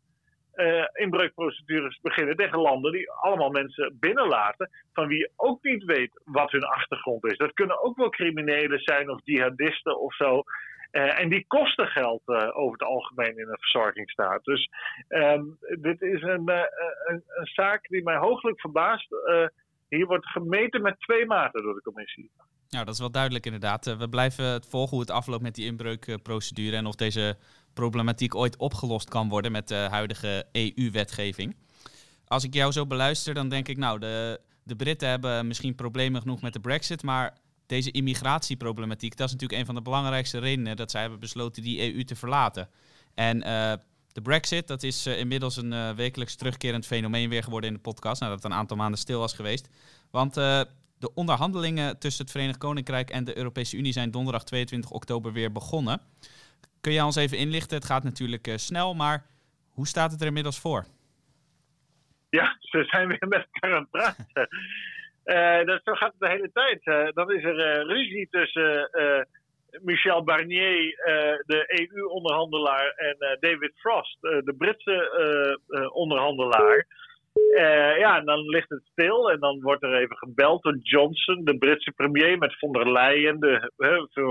[0.55, 4.69] uh, inbreukprocedures beginnen tegen landen die allemaal mensen binnenlaten.
[4.93, 7.37] van wie ook niet weet wat hun achtergrond is.
[7.37, 10.43] Dat kunnen ook wel criminelen zijn of jihadisten of zo.
[10.91, 14.43] Uh, en die kosten geld uh, over het algemeen in een verzorgingsstaat.
[14.43, 14.69] Dus
[15.09, 19.07] um, dit is een, een, een, zaak die mij hooglijk verbaast.
[19.89, 22.31] hier wordt gemeten met twee maten door de commissie.
[22.69, 23.97] Nou, dat is wel duidelijk inderdaad.
[23.97, 27.37] we blijven het volgen hoe het afloopt met die inbreukprocedure en of deze
[27.73, 31.55] problematiek ooit opgelost kan worden met de huidige EU-wetgeving.
[32.27, 36.21] Als ik jou zo beluister, dan denk ik, nou, de, de Britten hebben misschien problemen
[36.21, 40.75] genoeg met de Brexit, maar deze immigratieproblematiek, dat is natuurlijk een van de belangrijkste redenen
[40.75, 42.69] dat zij hebben besloten die EU te verlaten.
[43.13, 43.73] En uh,
[44.11, 47.81] de Brexit, dat is uh, inmiddels een uh, wekelijks terugkerend fenomeen weer geworden in de
[47.81, 49.67] podcast, nadat het een aantal maanden stil was geweest.
[50.11, 55.33] Want de onderhandelingen tussen het Verenigd Koninkrijk en de Europese Unie zijn donderdag 22 oktober
[55.33, 56.01] weer begonnen.
[56.83, 57.77] Kun je ons even inlichten?
[57.77, 59.25] Het gaat natuurlijk snel, maar
[59.69, 60.85] hoe staat het er inmiddels voor?
[62.29, 64.47] Ja, ze zijn weer met elkaar aan het praten.
[65.25, 66.85] Uh, dat, zo gaat het de hele tijd.
[66.85, 68.89] Uh, dan is er ruzie tussen
[69.81, 70.95] Michel Barnier,
[71.45, 76.85] de EU-onderhandelaar, en David Frost, de Britse onderhandelaar.
[77.97, 81.57] Ja, en dan ligt het stil en dan wordt er even gebeld door Johnson, de
[81.57, 83.69] Britse premier, met von der Leyen, de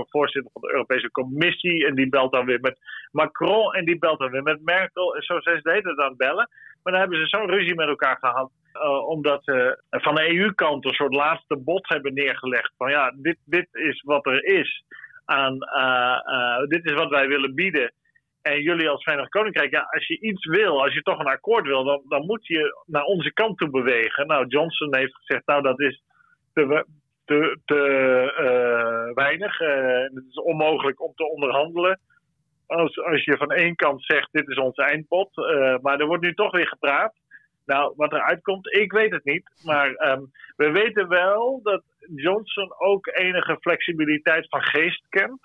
[0.09, 1.85] voorzitter van de Europese Commissie.
[1.85, 2.77] En die belt dan weer met
[3.11, 5.15] Macron en die belt dan weer met Merkel.
[5.15, 6.49] En zo zijn ze de aan het bellen.
[6.83, 10.85] Maar dan hebben ze zo'n ruzie met elkaar gehad uh, omdat ze van de EU-kant
[10.85, 12.73] een soort laatste bod hebben neergelegd.
[12.77, 14.83] Van ja, dit, dit is wat er is.
[15.25, 17.93] Aan, uh, dit is wat wij willen bieden.
[18.43, 21.65] En jullie als Verenigd Koninkrijk, ja, als je iets wil, als je toch een akkoord
[21.65, 24.27] wil, dan, dan moet je naar onze kant toe bewegen.
[24.27, 26.03] Nou, Johnson heeft gezegd, nou, dat is
[26.53, 26.85] te,
[27.25, 29.57] te, te weinig.
[30.13, 31.99] het is onmogelijk om te onderhandelen.
[32.67, 35.35] Als, als je van één kant zegt, dit is ons eindbod.
[35.81, 37.13] maar er wordt nu toch weer gepraat.
[37.65, 39.49] Nou, wat eruit komt, ik weet het niet.
[39.63, 41.83] Maar um, we weten wel dat
[42.15, 45.41] Johnson ook enige flexibiliteit van geest kent.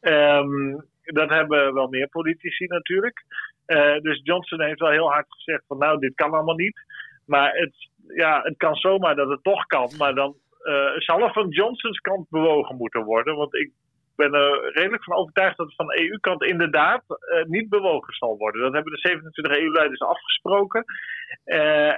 [0.00, 3.24] Um, dat hebben wel meer politici natuurlijk.
[3.66, 6.80] Uh, dus Johnson heeft wel heel hard gezegd van nou, dit kan allemaal niet.
[7.26, 9.90] Maar het, ja, het kan zomaar dat het toch kan.
[9.98, 13.36] Maar dan uh, zal er van Johnsons kant bewogen moeten worden.
[13.36, 13.70] Want ik
[14.16, 18.36] ben er redelijk van overtuigd dat het van de EU-kant inderdaad uh, niet bewogen zal
[18.36, 18.60] worden.
[18.62, 20.84] Dat hebben de 27 EU-leiders afgesproken.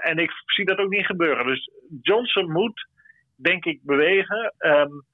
[0.00, 1.46] En ik zie dat ook niet gebeuren.
[1.46, 1.70] Dus
[2.02, 2.86] Johnson moet,
[3.36, 4.55] denk ik, bewegen.
[4.59, 5.05] Um,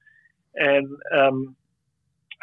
[0.51, 1.55] en um,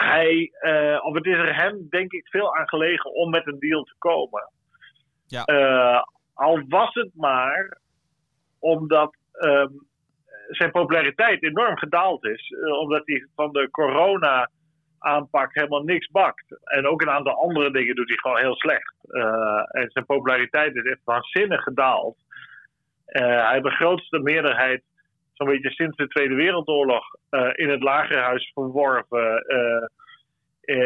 [0.03, 3.59] hij, uh, of het is er hem, denk ik, veel aan gelegen om met een
[3.59, 4.51] deal te komen.
[5.27, 5.43] Ja.
[6.35, 7.79] al was het maar
[8.59, 9.87] omdat um,
[10.49, 12.51] zijn populariteit enorm gedaald is.
[12.51, 14.51] Uh, omdat hij van de corona
[14.99, 16.45] aanpak helemaal niks bakt.
[16.65, 18.95] En ook een aantal andere dingen doet hij gewoon heel slecht.
[19.71, 22.17] En zijn populariteit is echt waanzinnig gedaald.
[23.07, 24.83] Hij heeft de grootste meerderheid,
[25.39, 27.05] zo'n beetje sinds de Tweede Wereldoorlog,
[27.53, 29.45] in het Lagerhuis verworven.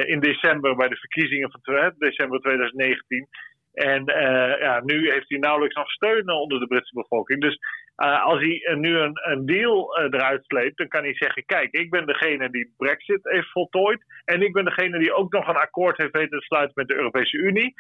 [0.06, 3.28] in december bij de verkiezingen van december 2019.
[3.72, 7.40] En uh, ja, nu heeft hij nauwelijks nog steun onder de Britse bevolking.
[7.40, 7.58] Dus
[7.96, 11.72] uh, als hij nu een, een deal uh, eruit sleept, dan kan hij zeggen: Kijk,
[11.72, 14.04] ik ben degene die Brexit heeft voltooid.
[14.24, 16.94] En ik ben degene die ook nog een akkoord heeft weten te sluiten met de
[16.94, 17.74] Europese Unie.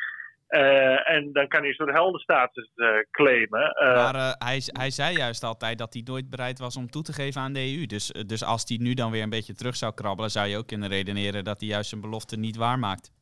[1.04, 2.70] En dan kan hij een soort heldenstatus
[3.10, 3.74] claimen.
[3.94, 7.40] maar hij, hij zei juist altijd dat hij nooit bereid was om toe te geven
[7.40, 7.86] aan de EU.
[7.86, 10.66] Dus, dus als hij nu dan weer een beetje terug zou krabbelen, zou je ook
[10.66, 13.12] kunnen redeneren dat hij juist zijn belofte niet waarmaakt.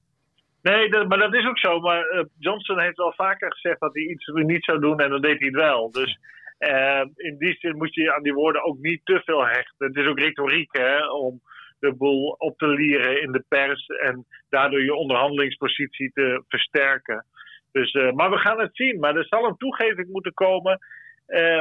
[0.63, 1.81] Nee, dat, maar dat is ook zo.
[1.81, 5.21] Maar uh, Johnson heeft wel vaker gezegd dat hij iets niet zou doen en dan
[5.21, 5.91] deed hij het wel.
[5.91, 6.19] Dus
[6.59, 9.87] uh, in die zin moet je aan die woorden ook niet te veel hechten.
[9.87, 11.41] Het is ook retoriek hè, om
[11.81, 17.25] de boel op te lieren in de pers en daardoor je onderhandelingspositie te versterken.
[17.73, 18.99] Dus, uh, maar we gaan het zien.
[18.99, 20.79] Maar er zal een toegeving moeten komen.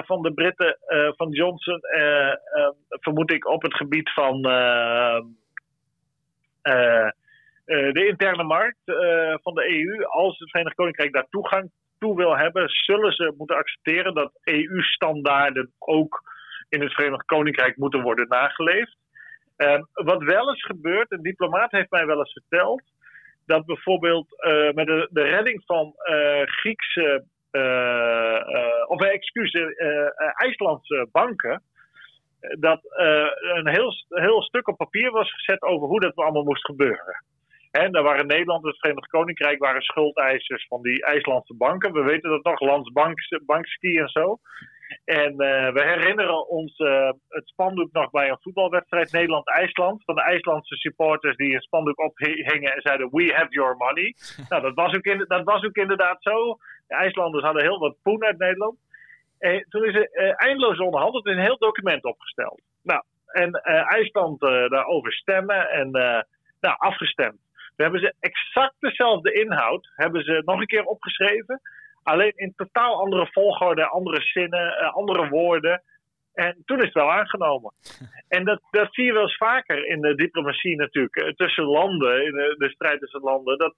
[0.05, 0.77] van de Britten,
[1.15, 1.79] van Johnson,
[2.89, 4.41] vermoed ik op het gebied van
[7.61, 8.79] de interne markt
[9.41, 10.03] van de EU.
[10.03, 15.71] Als het Verenigd Koninkrijk daar toegang toe wil hebben, zullen ze moeten accepteren dat EU-standaarden
[15.79, 16.23] ook
[16.69, 18.97] in het Verenigd Koninkrijk moeten worden nageleefd.
[19.59, 22.81] Ehm, wat wel eens gebeurt, een diplomaat heeft mij wel eens verteld,
[23.45, 28.41] dat bijvoorbeeld uh, met de, de, redding van uh, Griekse, uh,
[28.87, 29.53] of excuus,
[30.35, 31.61] IJslandse banken,
[32.39, 32.81] dat
[33.55, 37.23] een heel, heel stuk op papier was gezet over hoe dat allemaal moest gebeuren.
[37.71, 41.93] En daar waren Nederland en het Verenigd Koninkrijk waren schuldeisers van die IJslandse banken.
[41.93, 44.39] We weten dat nog, Landsbankski en zo.
[45.05, 50.03] En uh, we herinneren ons uh, het spandoek nog bij een voetbalwedstrijd Nederland-IJsland.
[50.03, 54.15] Van de IJslandse supporters die een spandoek ophingen en zeiden: We have your money.
[54.49, 56.57] nou, dat was, ook in, dat was ook inderdaad zo.
[56.87, 58.77] De IJslanders hadden heel wat poen uit Nederland.
[59.39, 62.61] En toen is er uh, eindeloos onderhandeld en een heel document opgesteld.
[62.83, 63.51] Nou, en
[63.87, 65.91] IJsland daarover stemmen en
[66.59, 67.39] nou, afgestemd.
[67.75, 71.61] We hebben ze exact dezelfde inhoud, hebben ze nog een keer opgeschreven.
[72.09, 75.83] Alleen in totaal andere volgorde, andere zinnen, uh, andere woorden.
[76.33, 77.73] En toen is het wel aangenomen.
[78.27, 81.15] En dat, dat zie je wel eens vaker in de diplomatie natuurlijk.
[81.15, 83.57] Eh, tussen landen, in de, de strijd tussen landen.
[83.57, 83.75] Dat,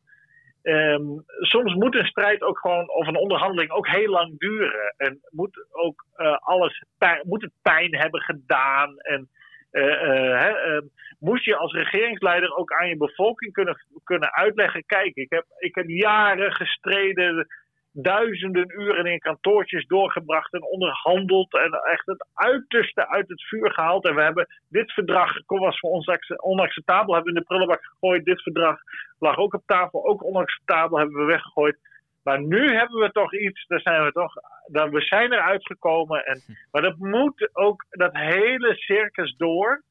[0.64, 4.94] um, soms moet een strijd ook gewoon, of een onderhandeling ook heel lang duren.
[4.98, 8.98] En moet ook uh, alles, pijn, moet het pijn hebben gedaan.
[8.98, 9.30] En
[9.72, 10.78] uh,
[11.20, 15.76] moest je als regeringsleider ook aan je bevolking kunnen, kunnen uitleggen: kijk, ik heb, ik
[15.76, 17.48] heb jaren gestreden,
[17.92, 24.06] duizenden uren in kantoortjes doorgebracht en onderhandeld en echt het uiterste uit het vuur gehaald.
[24.06, 28.26] En we hebben dit verdrag, was voor ons onacceptabel, hebben we in de prullenbak gegooid.
[28.26, 28.80] Dit verdrag
[29.20, 31.78] lag ook op tafel, ook onacceptabel, hebben we weggegooid.
[32.24, 34.34] Maar nu hebben we toch iets, daar zijn we toch,
[34.68, 36.26] daar, we zijn eruit gekomen.
[36.26, 39.84] En, maar dat moet ook dat hele circus door.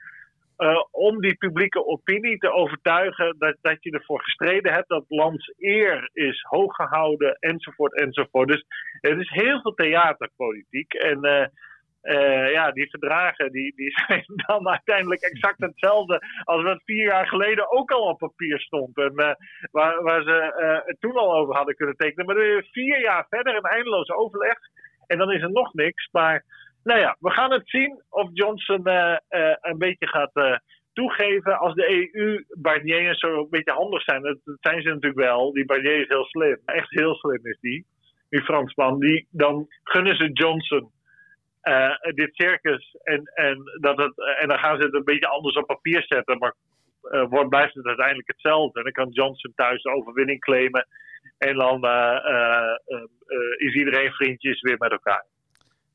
[0.60, 5.52] Uh, om die publieke opinie te overtuigen dat, dat je ervoor gestreden hebt, dat lands
[5.58, 8.48] eer is hoog gehouden, enzovoort, enzovoort.
[8.48, 8.64] Dus
[9.00, 10.92] het is heel veel theaterpolitiek.
[10.92, 11.46] En uh,
[12.02, 17.26] uh, ja, die verdragen die, die zijn dan uiteindelijk exact hetzelfde als wat vier jaar
[17.26, 18.96] geleden ook al op papier stond.
[18.96, 19.14] En
[19.70, 20.54] waar, waar ze
[20.86, 22.26] uh, toen al over hadden kunnen tekenen.
[22.26, 24.58] Maar er vier jaar verder een eindeloos overleg.
[25.06, 26.08] En dan is er nog niks.
[26.12, 26.44] Maar
[26.82, 28.88] nou ja, we gaan het zien of Johnson
[29.60, 30.60] een beetje gaat
[30.92, 31.58] toegeven.
[31.58, 34.22] Als de EU, Barnier zo een beetje handig zijn.
[34.22, 35.52] Dat, zijn ze natuurlijk wel.
[35.52, 36.58] Die Barnier is heel slim.
[36.64, 37.86] Echt heel slim is die.
[38.28, 38.98] Die Fransman.
[38.98, 40.90] Die, dan gunnen ze Johnson
[42.14, 42.96] dit circus.
[43.02, 46.38] En, en, dat het, en dan gaan ze het een beetje anders op papier zetten.
[46.38, 46.54] Maar
[47.28, 48.78] wordt, blijft het uiteindelijk hetzelfde.
[48.78, 50.86] En dan kan Johnson thuis de overwinning claimen.
[51.38, 51.84] En dan
[53.56, 55.26] is iedereen vriendjes weer met elkaar.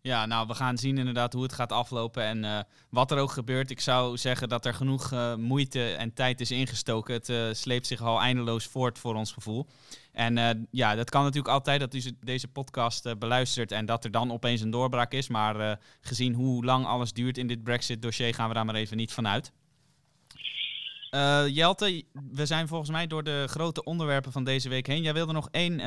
[0.06, 3.32] Ja, nou, we gaan zien inderdaad hoe het gaat aflopen en uh, wat er ook
[3.32, 3.72] gebeurt.
[3.72, 7.14] Ik zou zeggen dat er genoeg uh, moeite en tijd is ingestoken.
[7.14, 9.68] Het uh, sleept zich al eindeloos voort voor ons gevoel.
[10.12, 14.32] En ja, dat kan natuurlijk altijd dat u deze podcast beluistert en dat er dan
[14.32, 15.28] opeens een doorbraak is.
[15.28, 19.14] Maar gezien hoe lang alles duurt in dit Brexit-dossier gaan we daar maar even niet
[19.14, 19.52] van uit.
[21.54, 25.02] Jelte, we zijn volgens mij door de grote onderwerpen van deze week heen.
[25.02, 25.80] Jij wilde nog één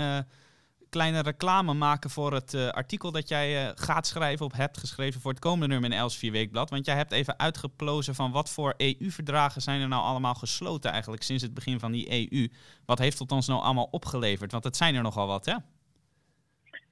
[0.90, 5.20] kleine reclame maken voor het uh, artikel dat jij uh, gaat schrijven of hebt geschreven
[5.20, 6.70] voor het komende nummer in Els 4 Weekblad.
[6.70, 11.22] Want jij hebt even uitgeplozen van wat voor EU-verdragen zijn er nou allemaal gesloten eigenlijk
[11.22, 12.48] sinds het begin van die EU.
[12.86, 14.52] Wat heeft het ons nou allemaal opgeleverd?
[14.52, 15.54] Want het zijn er nogal wat, hè?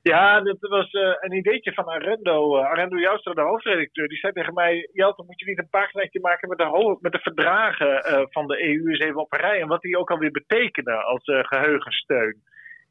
[0.03, 2.57] Ja, dat was uh, een ideetje van Arendo.
[2.59, 4.89] Arendo Joustra, de hoofdredacteur, die zei tegen mij...
[4.93, 8.89] Jelte, moet je niet een paginaatje maken met de, met de verdragen van de EU
[8.89, 9.61] eens even op rij...
[9.61, 12.43] en wat die ook alweer betekenen als geheugensteun.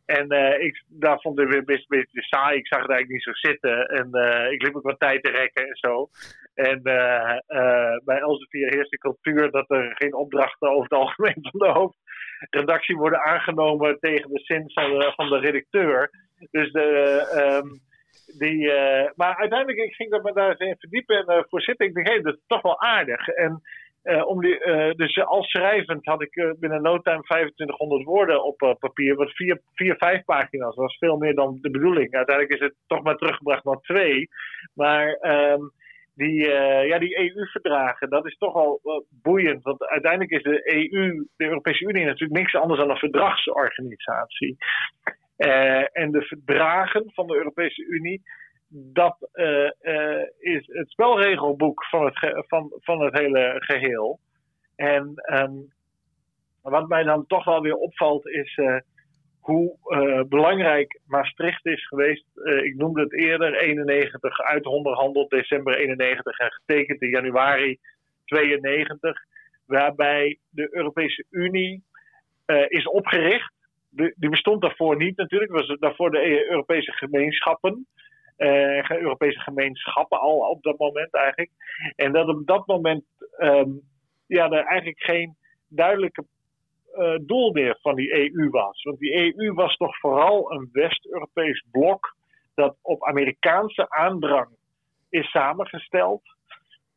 [0.06, 2.58] En uh, ik, daar vond ik weer best een beetje saai.
[2.58, 3.86] Ik zag het eigenlijk niet zo zitten.
[3.86, 6.10] En uh, ik liep ook wat tijd te rekken en zo.
[6.53, 7.38] En uh,
[8.03, 12.95] bij Elsevier heerst de cultuur dat er geen opdrachten over het algemeen van de hoofdredactie
[12.95, 16.10] worden aangenomen tegen de zin van de, van de redacteur.
[16.51, 17.80] Dus de, um,
[18.38, 18.72] die,
[19.16, 21.86] maar uiteindelijk ik ging dat me daar eens in verdiepen en voor zitten.
[21.86, 23.28] Ik dacht, hé, dat is toch wel aardig.
[23.28, 23.62] En
[24.06, 28.43] uh, om die, uh, dus als schrijvend had ik uh, binnen no time 2500 woorden
[28.43, 30.76] op papier, wat vier, vier, vijf pagina's.
[30.76, 32.14] Was veel meer dan de bedoeling.
[32.14, 34.30] Uiteindelijk is het toch maar teruggebracht naar twee.
[34.74, 35.72] Maar um,
[36.14, 36.49] die,
[36.88, 38.82] ja, die EU-verdragen, dat is toch wel
[39.22, 39.64] boeiend.
[39.64, 44.58] Want uiteindelijk is de EU, de Europese Unie, natuurlijk niks anders dan een verdragsorganisatie.
[45.91, 48.22] en de verdragen van de Europese Unie
[48.78, 54.20] dat uh, uh, is het spelregelboek van het, van, van het hele geheel.
[54.76, 55.74] En um,
[56.62, 58.78] wat mij dan toch wel weer opvalt is uh,
[59.40, 59.78] hoe
[60.30, 62.26] belangrijk Maastricht is geweest.
[62.64, 67.78] Ik noemde het eerder, 91 uitonderhandeld, december 91 en getekend in januari
[68.26, 69.18] 92.
[69.66, 71.84] Waarbij de Europese Unie
[72.68, 73.54] is opgericht.
[73.90, 77.88] De, die bestond daarvoor niet natuurlijk, was daarvoor de Europese gemeenschappen.
[78.38, 81.52] Europese gemeenschappen al op dat moment eigenlijk.
[81.96, 83.04] En dat op dat moment
[83.40, 83.82] um,
[84.28, 85.36] ja, er eigenlijk geen
[85.68, 86.26] duidelijke
[86.96, 88.84] uh, doel meer van die EU was.
[88.84, 92.16] Want die EU was toch vooral een West-Europees blok
[92.56, 94.50] dat op Amerikaanse aandrang
[95.10, 96.22] is samengesteld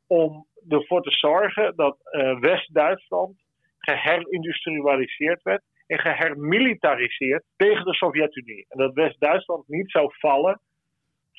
[0.06, 3.36] om ervoor te zorgen dat uh, West-Duitsland
[3.78, 8.66] geherindustrialiseerd werd en gehermilitariseerd tegen de Sovjet-Unie.
[8.68, 10.60] En dat West-Duitsland niet zou vallen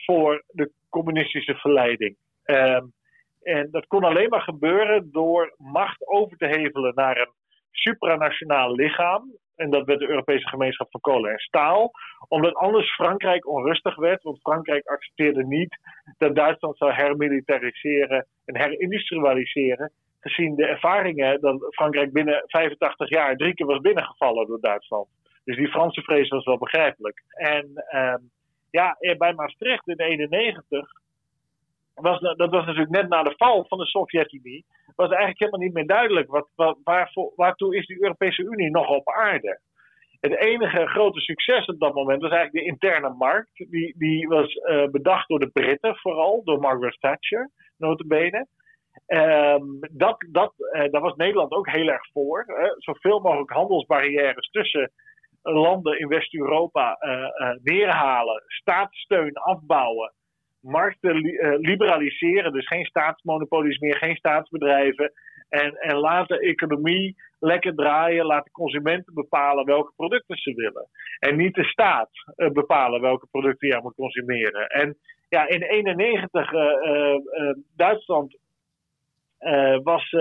[0.06, 2.16] voor de communistische verleiding.
[2.46, 2.94] Um,
[3.42, 7.32] en dat kon alleen maar gebeuren door macht over te hevelen naar een
[7.72, 9.34] supranationaal lichaam.
[9.56, 11.92] En dat werd de Europese gemeenschap van kolen en staal.
[12.28, 14.24] Omdat anders Frankrijk onrustig werd.
[14.24, 15.80] Want Frankrijk accepteerde niet
[16.18, 19.92] dat Duitsland zou hermilitariseren en herindustrialiseren.
[20.20, 25.08] Gezien de ervaringen dat Frankrijk binnen 85 jaar drie keer was binnengevallen door Duitsland.
[25.44, 27.24] Dus die Franse vrees was wel begrijpelijk.
[27.30, 28.16] En uh,
[28.72, 30.92] ja, bij Maastricht in 1991
[32.02, 34.66] was, dat was natuurlijk net na de val van de Sovjet-Unie,
[34.96, 38.88] was eigenlijk helemaal niet meer duidelijk wat, wat, waarvoor, waartoe is de Europese Unie nog
[38.88, 39.60] op aarde.
[40.20, 43.50] Het enige grote succes op dat moment was eigenlijk de interne markt.
[43.56, 48.48] Die, die was uh, bedacht door de Britten vooral, door Margaret Thatcher, notabene.
[49.08, 52.44] Um, dat, dat, uh, daar was Nederland ook heel erg voor.
[52.48, 52.70] Hè.
[52.78, 54.92] Zoveel mogelijk handelsbarrières tussen
[55.42, 60.14] landen in West-Europa uh, neerhalen, staatssteun afbouwen
[60.62, 62.54] markten uh, liberaliseren.
[62.54, 65.12] Dus geen staatsmonopolies meer, geen staatsbedrijven.
[65.50, 68.26] En, en laat de economie lekker draaien.
[68.26, 70.88] Laat de consumenten bepalen welke producten ze willen.
[71.20, 72.10] En niet de staat
[72.54, 74.68] bepalen welke producten je moet consumeren.
[74.68, 74.98] En
[75.30, 78.38] ja, in 1991 uh, Duitsland
[79.84, 80.12] was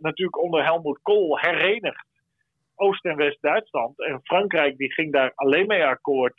[0.00, 2.09] natuurlijk onder Helmut Kohl herenigd.
[2.80, 4.00] Oost- en West-Duitsland.
[4.00, 6.34] En Frankrijk die ging daar alleen mee akkoord.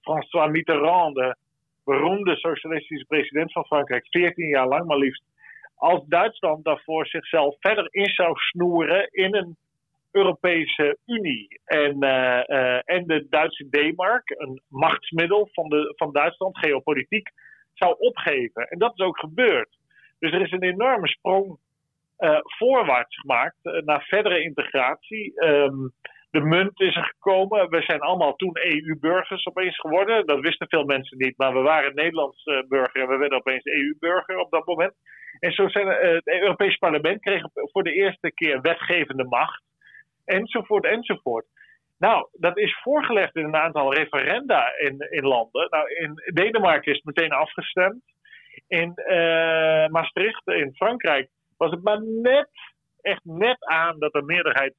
[0.00, 1.36] François Mitterrand, de
[1.84, 5.22] beroemde socialistische president van Frankrijk, 14 jaar lang maar liefst,
[5.74, 9.56] als Duitsland daarvoor zichzelf verder in zou snoeren in een
[10.10, 11.60] Europese Unie.
[11.64, 17.28] En, uh, uh, en de Duitse D-mark, een machtsmiddel van, de, van Duitsland, geopolitiek,
[17.74, 18.68] zou opgeven.
[18.68, 19.76] En dat is ook gebeurd.
[20.18, 21.58] Dus er is een enorme sprong
[22.42, 25.44] voorwaarts gemaakt naar verdere integratie.
[25.44, 25.92] Um,
[26.30, 27.70] de munt is er gekomen.
[27.70, 30.26] We zijn allemaal toen EU-burgers opeens geworden.
[30.26, 33.64] Dat wisten veel mensen niet, maar we waren Nederlands uh, burger en we werden opeens
[33.64, 34.94] EU-burger op dat moment.
[35.38, 39.62] En zo zijn het Europees Parlement kreeg voor de eerste keer wetgevende macht.
[40.24, 41.46] Enzovoort, enzovoort.
[41.98, 45.66] Nou, dat is voorgelegd in een aantal referenda in, in landen.
[45.70, 48.02] Nou, in Denemarken is het meteen afgestemd.
[48.68, 48.92] In
[49.90, 51.28] Maastricht, in Frankrijk,
[51.58, 52.48] was het maar net,
[53.00, 54.74] echt net aan dat de meerderheid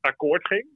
[0.00, 0.66] akkoord ging.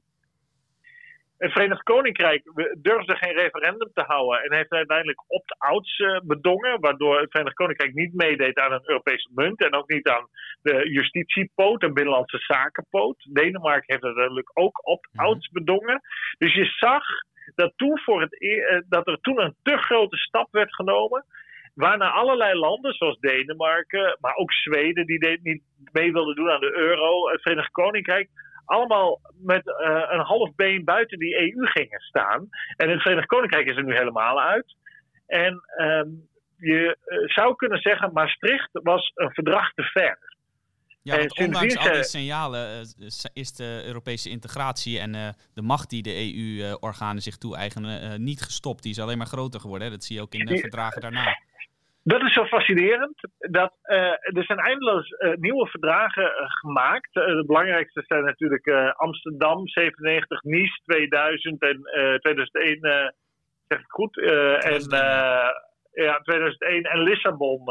[1.37, 2.43] Het Verenigd Koninkrijk
[2.77, 7.93] durfde geen referendum te houden en heeft uiteindelijk opt-outs uh, bedongen, waardoor het Verenigd Koninkrijk
[7.93, 10.27] niet meedeed aan een Europese munt en ook niet aan
[10.61, 13.27] de justitiepoot en binnenlandse zakenpoot.
[13.29, 15.59] Denemarken heeft uiteindelijk ook opt-outs mhm.
[15.59, 16.01] bedongen.
[16.37, 17.03] Dus je zag
[17.55, 21.25] dat, toen voor het, e dat er toen een te grote stap werd genomen.
[21.73, 26.77] Waarna allerlei landen, zoals Denemarken, maar ook Zweden, die niet mee wilden doen aan de
[26.77, 28.29] euro, het Verenigd Koninkrijk,
[28.65, 32.47] allemaal met uh, een half been buiten die EU gingen staan.
[32.77, 34.75] En het Verenigd Koninkrijk is er nu helemaal uit.
[35.27, 40.17] En um, je uh, zou kunnen zeggen, Maastricht was een verdrag te ver.
[41.03, 45.11] Ja, want ondanks al die signalen uh, is de Europese integratie en
[45.53, 48.83] de macht die de EU-organen zich toe-eigenen niet gestopt.
[48.83, 49.87] Die is alleen maar groter geworden.
[49.87, 49.93] Hè?
[49.93, 51.35] Dat zie je ook in de verdragen daarna.
[52.03, 53.19] Dat is zo fascinerend.
[53.37, 53.97] Dat, uh,
[54.37, 57.13] er zijn eindeloos uh, nieuwe verdragen uh, gemaakt.
[57.13, 61.81] de belangrijkste zijn natuurlijk Amsterdam 97, Nice 2000 en
[62.19, 63.13] 2001,
[63.67, 64.17] zeg ik goed.
[64.17, 64.89] en,
[65.91, 67.63] ja, 2001 en Lissabon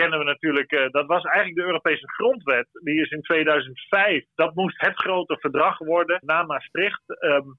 [0.00, 0.70] kennen we natuurlijk.
[0.90, 2.68] dat was eigenlijk de Europese grondwet.
[2.72, 4.24] Die is in 2005.
[4.34, 7.02] Dat moest het grote verdrag worden na Maastricht.
[7.06, 7.58] Um,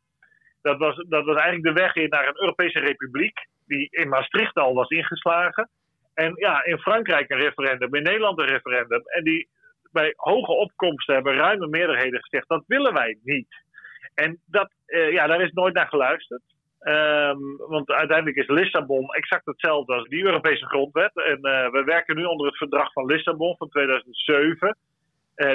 [0.61, 4.55] dat, was, dat was eigenlijk de weg in naar een Europese republiek die in Maastricht
[4.55, 5.69] al was ingeslagen.
[6.13, 9.01] En ja, in Frankrijk een referendum, in Nederland een referendum.
[9.05, 9.49] En die
[9.91, 13.65] bij hoge opkomsten hebben ruime meerderheden gezegd: dat willen wij niet.
[14.13, 16.41] En dat, uh, ja, daar is nooit naar geluisterd.
[16.79, 21.11] Um, want uiteindelijk is Lissabon exact hetzelfde als die Europese grondwet.
[21.15, 24.77] En uh, we werken nu onder het verdrag van Lissabon van 2007.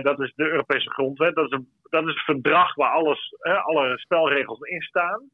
[0.03, 1.35] dat is de Europese grondwet.
[1.35, 5.31] Dat is, een, dat is het verdrag waar alles, alle spelregels in staan.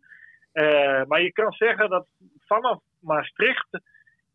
[1.06, 2.06] maar je kan zeggen dat
[2.46, 3.80] vanaf Maastricht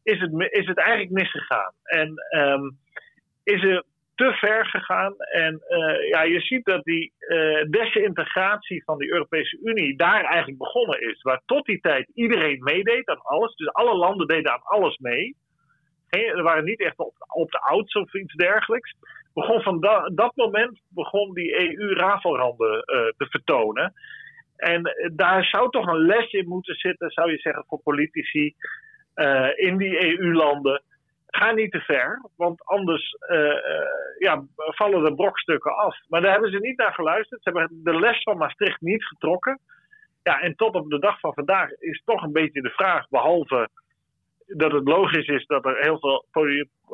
[0.04, 1.72] is het, is het eigenlijk misgegaan.
[1.84, 2.70] En ehm,
[3.43, 3.84] is er
[4.16, 5.16] te ver gegaan.
[5.18, 10.57] En uh, ja, je ziet dat die uh, desintegratie van de Europese Unie daar eigenlijk
[10.57, 11.22] begonnen is.
[11.22, 13.55] Waar tot die tijd iedereen meedeed aan alles.
[13.55, 15.36] Dus alle landen deden aan alles mee.
[16.09, 18.93] er waren niet echt op, op de ouds of iets dergelijks.
[19.34, 22.84] Begon van da dat moment begon die EU rafelranden uh,
[23.18, 23.93] te vertonen.
[24.55, 28.55] En daar zou toch een les in moeten zitten, zou je zeggen, voor politici
[29.55, 30.82] in die EU-landen
[31.36, 33.53] ga niet te ver, want anders uh,
[34.17, 35.97] ja, vallen de brokstukken af.
[36.07, 37.43] Maar daar hebben ze niet naar geluisterd.
[37.43, 39.59] Ze hebben de les van Maastricht niet getrokken.
[40.23, 43.69] Ja, en tot op de dag van vandaag is toch een beetje de vraag, behalve
[44.47, 46.25] dat het logisch is dat er heel veel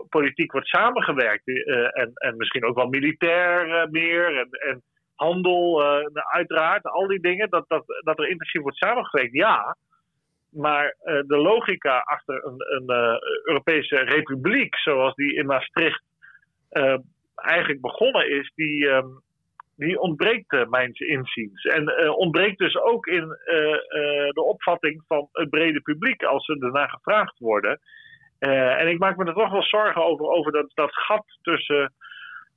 [0.09, 1.47] politiek wordt samengewerkt.
[1.47, 4.81] Uh, en, en misschien ook wel militair meer en, en
[5.15, 5.83] handel,
[6.13, 9.33] uiteraard, al die dingen, dat, dat, dat er intensief wordt samengewerkt.
[9.33, 9.75] Ja,
[10.51, 16.03] maar uh, de logica achter een, een uh, Europese republiek, zoals die in Maastricht
[16.71, 16.97] uh,
[17.35, 19.21] eigenlijk begonnen is, die, um,
[19.75, 21.63] die ontbreekt mijns inziens.
[21.63, 23.27] En ontbreekt dus ook in
[24.33, 27.79] de opvatting van het brede publiek als ze ernaar gevraagd worden.
[28.39, 31.93] en ik maak me er toch wel zorgen over, over dat, dat gat tussen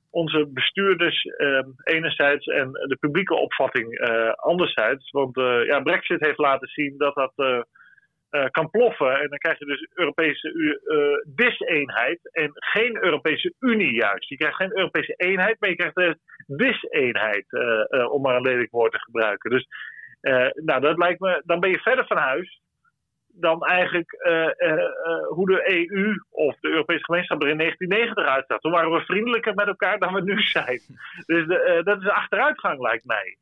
[0.09, 3.99] onze bestuurders uh, enerzijds en de publieke opvatting
[4.35, 5.11] anderzijds.
[5.11, 5.35] Want
[5.65, 7.65] ja, Brexit heeft laten zien dat dat
[8.33, 9.19] uh, kan ploffen.
[9.19, 14.29] En dan krijg je dus Europese uh, dis-eenheid en geen Europese Unie juist.
[14.29, 16.17] Je krijgt geen Europese eenheid, maar je krijgt de
[16.47, 19.49] dis-eenheid, uh, om maar een lelijk woord te gebruiken.
[19.49, 19.67] Dus
[20.53, 22.61] nou, dat lijkt me, dan ben je verder van huis
[23.35, 24.11] dan eigenlijk
[25.27, 28.59] hoe de EU of de Europese gemeenschap er in 1990 uitzag.
[28.59, 30.79] Toen waren we vriendelijker met elkaar dan we nu zijn.
[31.25, 31.47] Dus
[31.83, 33.37] dat is achteruitgang, lijkt mij.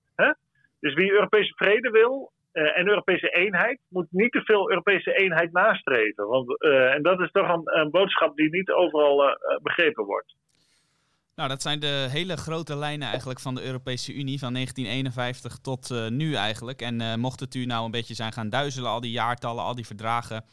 [0.79, 5.51] Dus wie Europese vrede wil, uh, en Europese eenheid moet niet te veel Europese eenheid
[5.51, 6.27] nastreven.
[6.27, 10.35] Want, uh, en dat is toch een, een, boodschap die niet overal uh, begrepen wordt.
[11.41, 16.09] Nou, dat zijn de hele grote lijnen eigenlijk van de Europese Unie van 1951 tot
[16.09, 16.81] nu eigenlijk.
[16.81, 19.85] En mocht het u nou een beetje zijn gaan duizelen, al die jaartallen, al die
[19.85, 20.45] verdragen.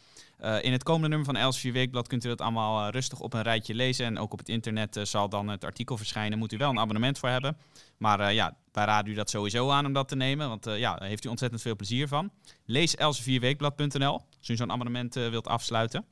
[0.61, 3.75] in het komende nummer van Elsevier Weekblad kunt u dat allemaal rustig op een rijtje
[3.75, 4.07] lezen.
[4.07, 6.39] En ook op het internet zal dan het artikel verschijnen.
[6.39, 7.57] Moet u wel een abonnement voor hebben.
[7.99, 11.09] Maar ja, wij raden u dat sowieso aan om dat te nemen, want ja, daar
[11.09, 12.31] heeft u ontzettend veel plezier van.
[12.65, 16.05] Lees elsevierweekblad.nl als u zo'n abonnement wilt afsluiten.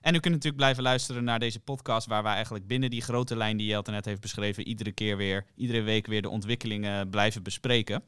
[0.00, 3.36] En u kunt natuurlijk blijven luisteren naar deze podcast, waar wij eigenlijk binnen die grote
[3.36, 7.42] lijn die Jelte net heeft beschreven, iedere keer weer, iedere week weer de ontwikkelingen blijven
[7.42, 8.02] bespreken.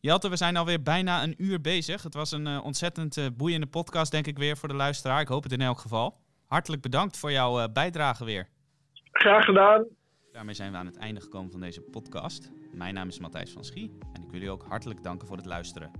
[0.00, 2.02] Jelte, we zijn alweer bijna een uur bezig.
[2.02, 5.20] Het was een uh, ontzettend boeiende podcast, denk ik weer, voor de luisteraar.
[5.20, 6.18] Ik hoop het in elk geval.
[6.46, 8.48] Hartelijk bedankt voor jouw bijdrage weer.
[9.12, 9.84] Graag gedaan.
[10.32, 12.50] Daarmee zijn we aan het einde gekomen van deze podcast.
[12.72, 15.46] Mijn naam is Matthijs van Schie en ik wil u ook hartelijk danken voor het
[15.46, 15.90] luisteren.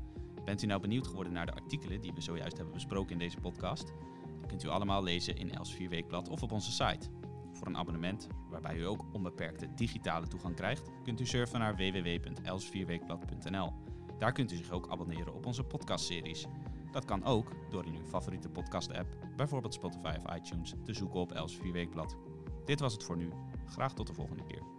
[0.44, 3.40] Bent u nou benieuwd geworden naar de artikelen die we zojuist hebben besproken in deze
[3.40, 3.92] podcast?
[4.46, 7.08] Kunt u allemaal lezen in Els Weekblad of op onze site.
[7.52, 13.72] Voor een abonnement, waarbij u ook onbeperkte digitale toegang krijgt, kunt u surfen naar www.elsvierweekblad.nl.
[14.18, 16.46] Daar kunt u zich ook abonneren op onze podcastseries.
[16.90, 21.32] Dat kan ook door in uw favoriete podcast-app, bijvoorbeeld Spotify of iTunes, te zoeken op
[21.32, 22.16] Els Weekblad.
[22.64, 23.30] Dit was het voor nu.
[23.66, 24.75] Graag tot de volgende keer.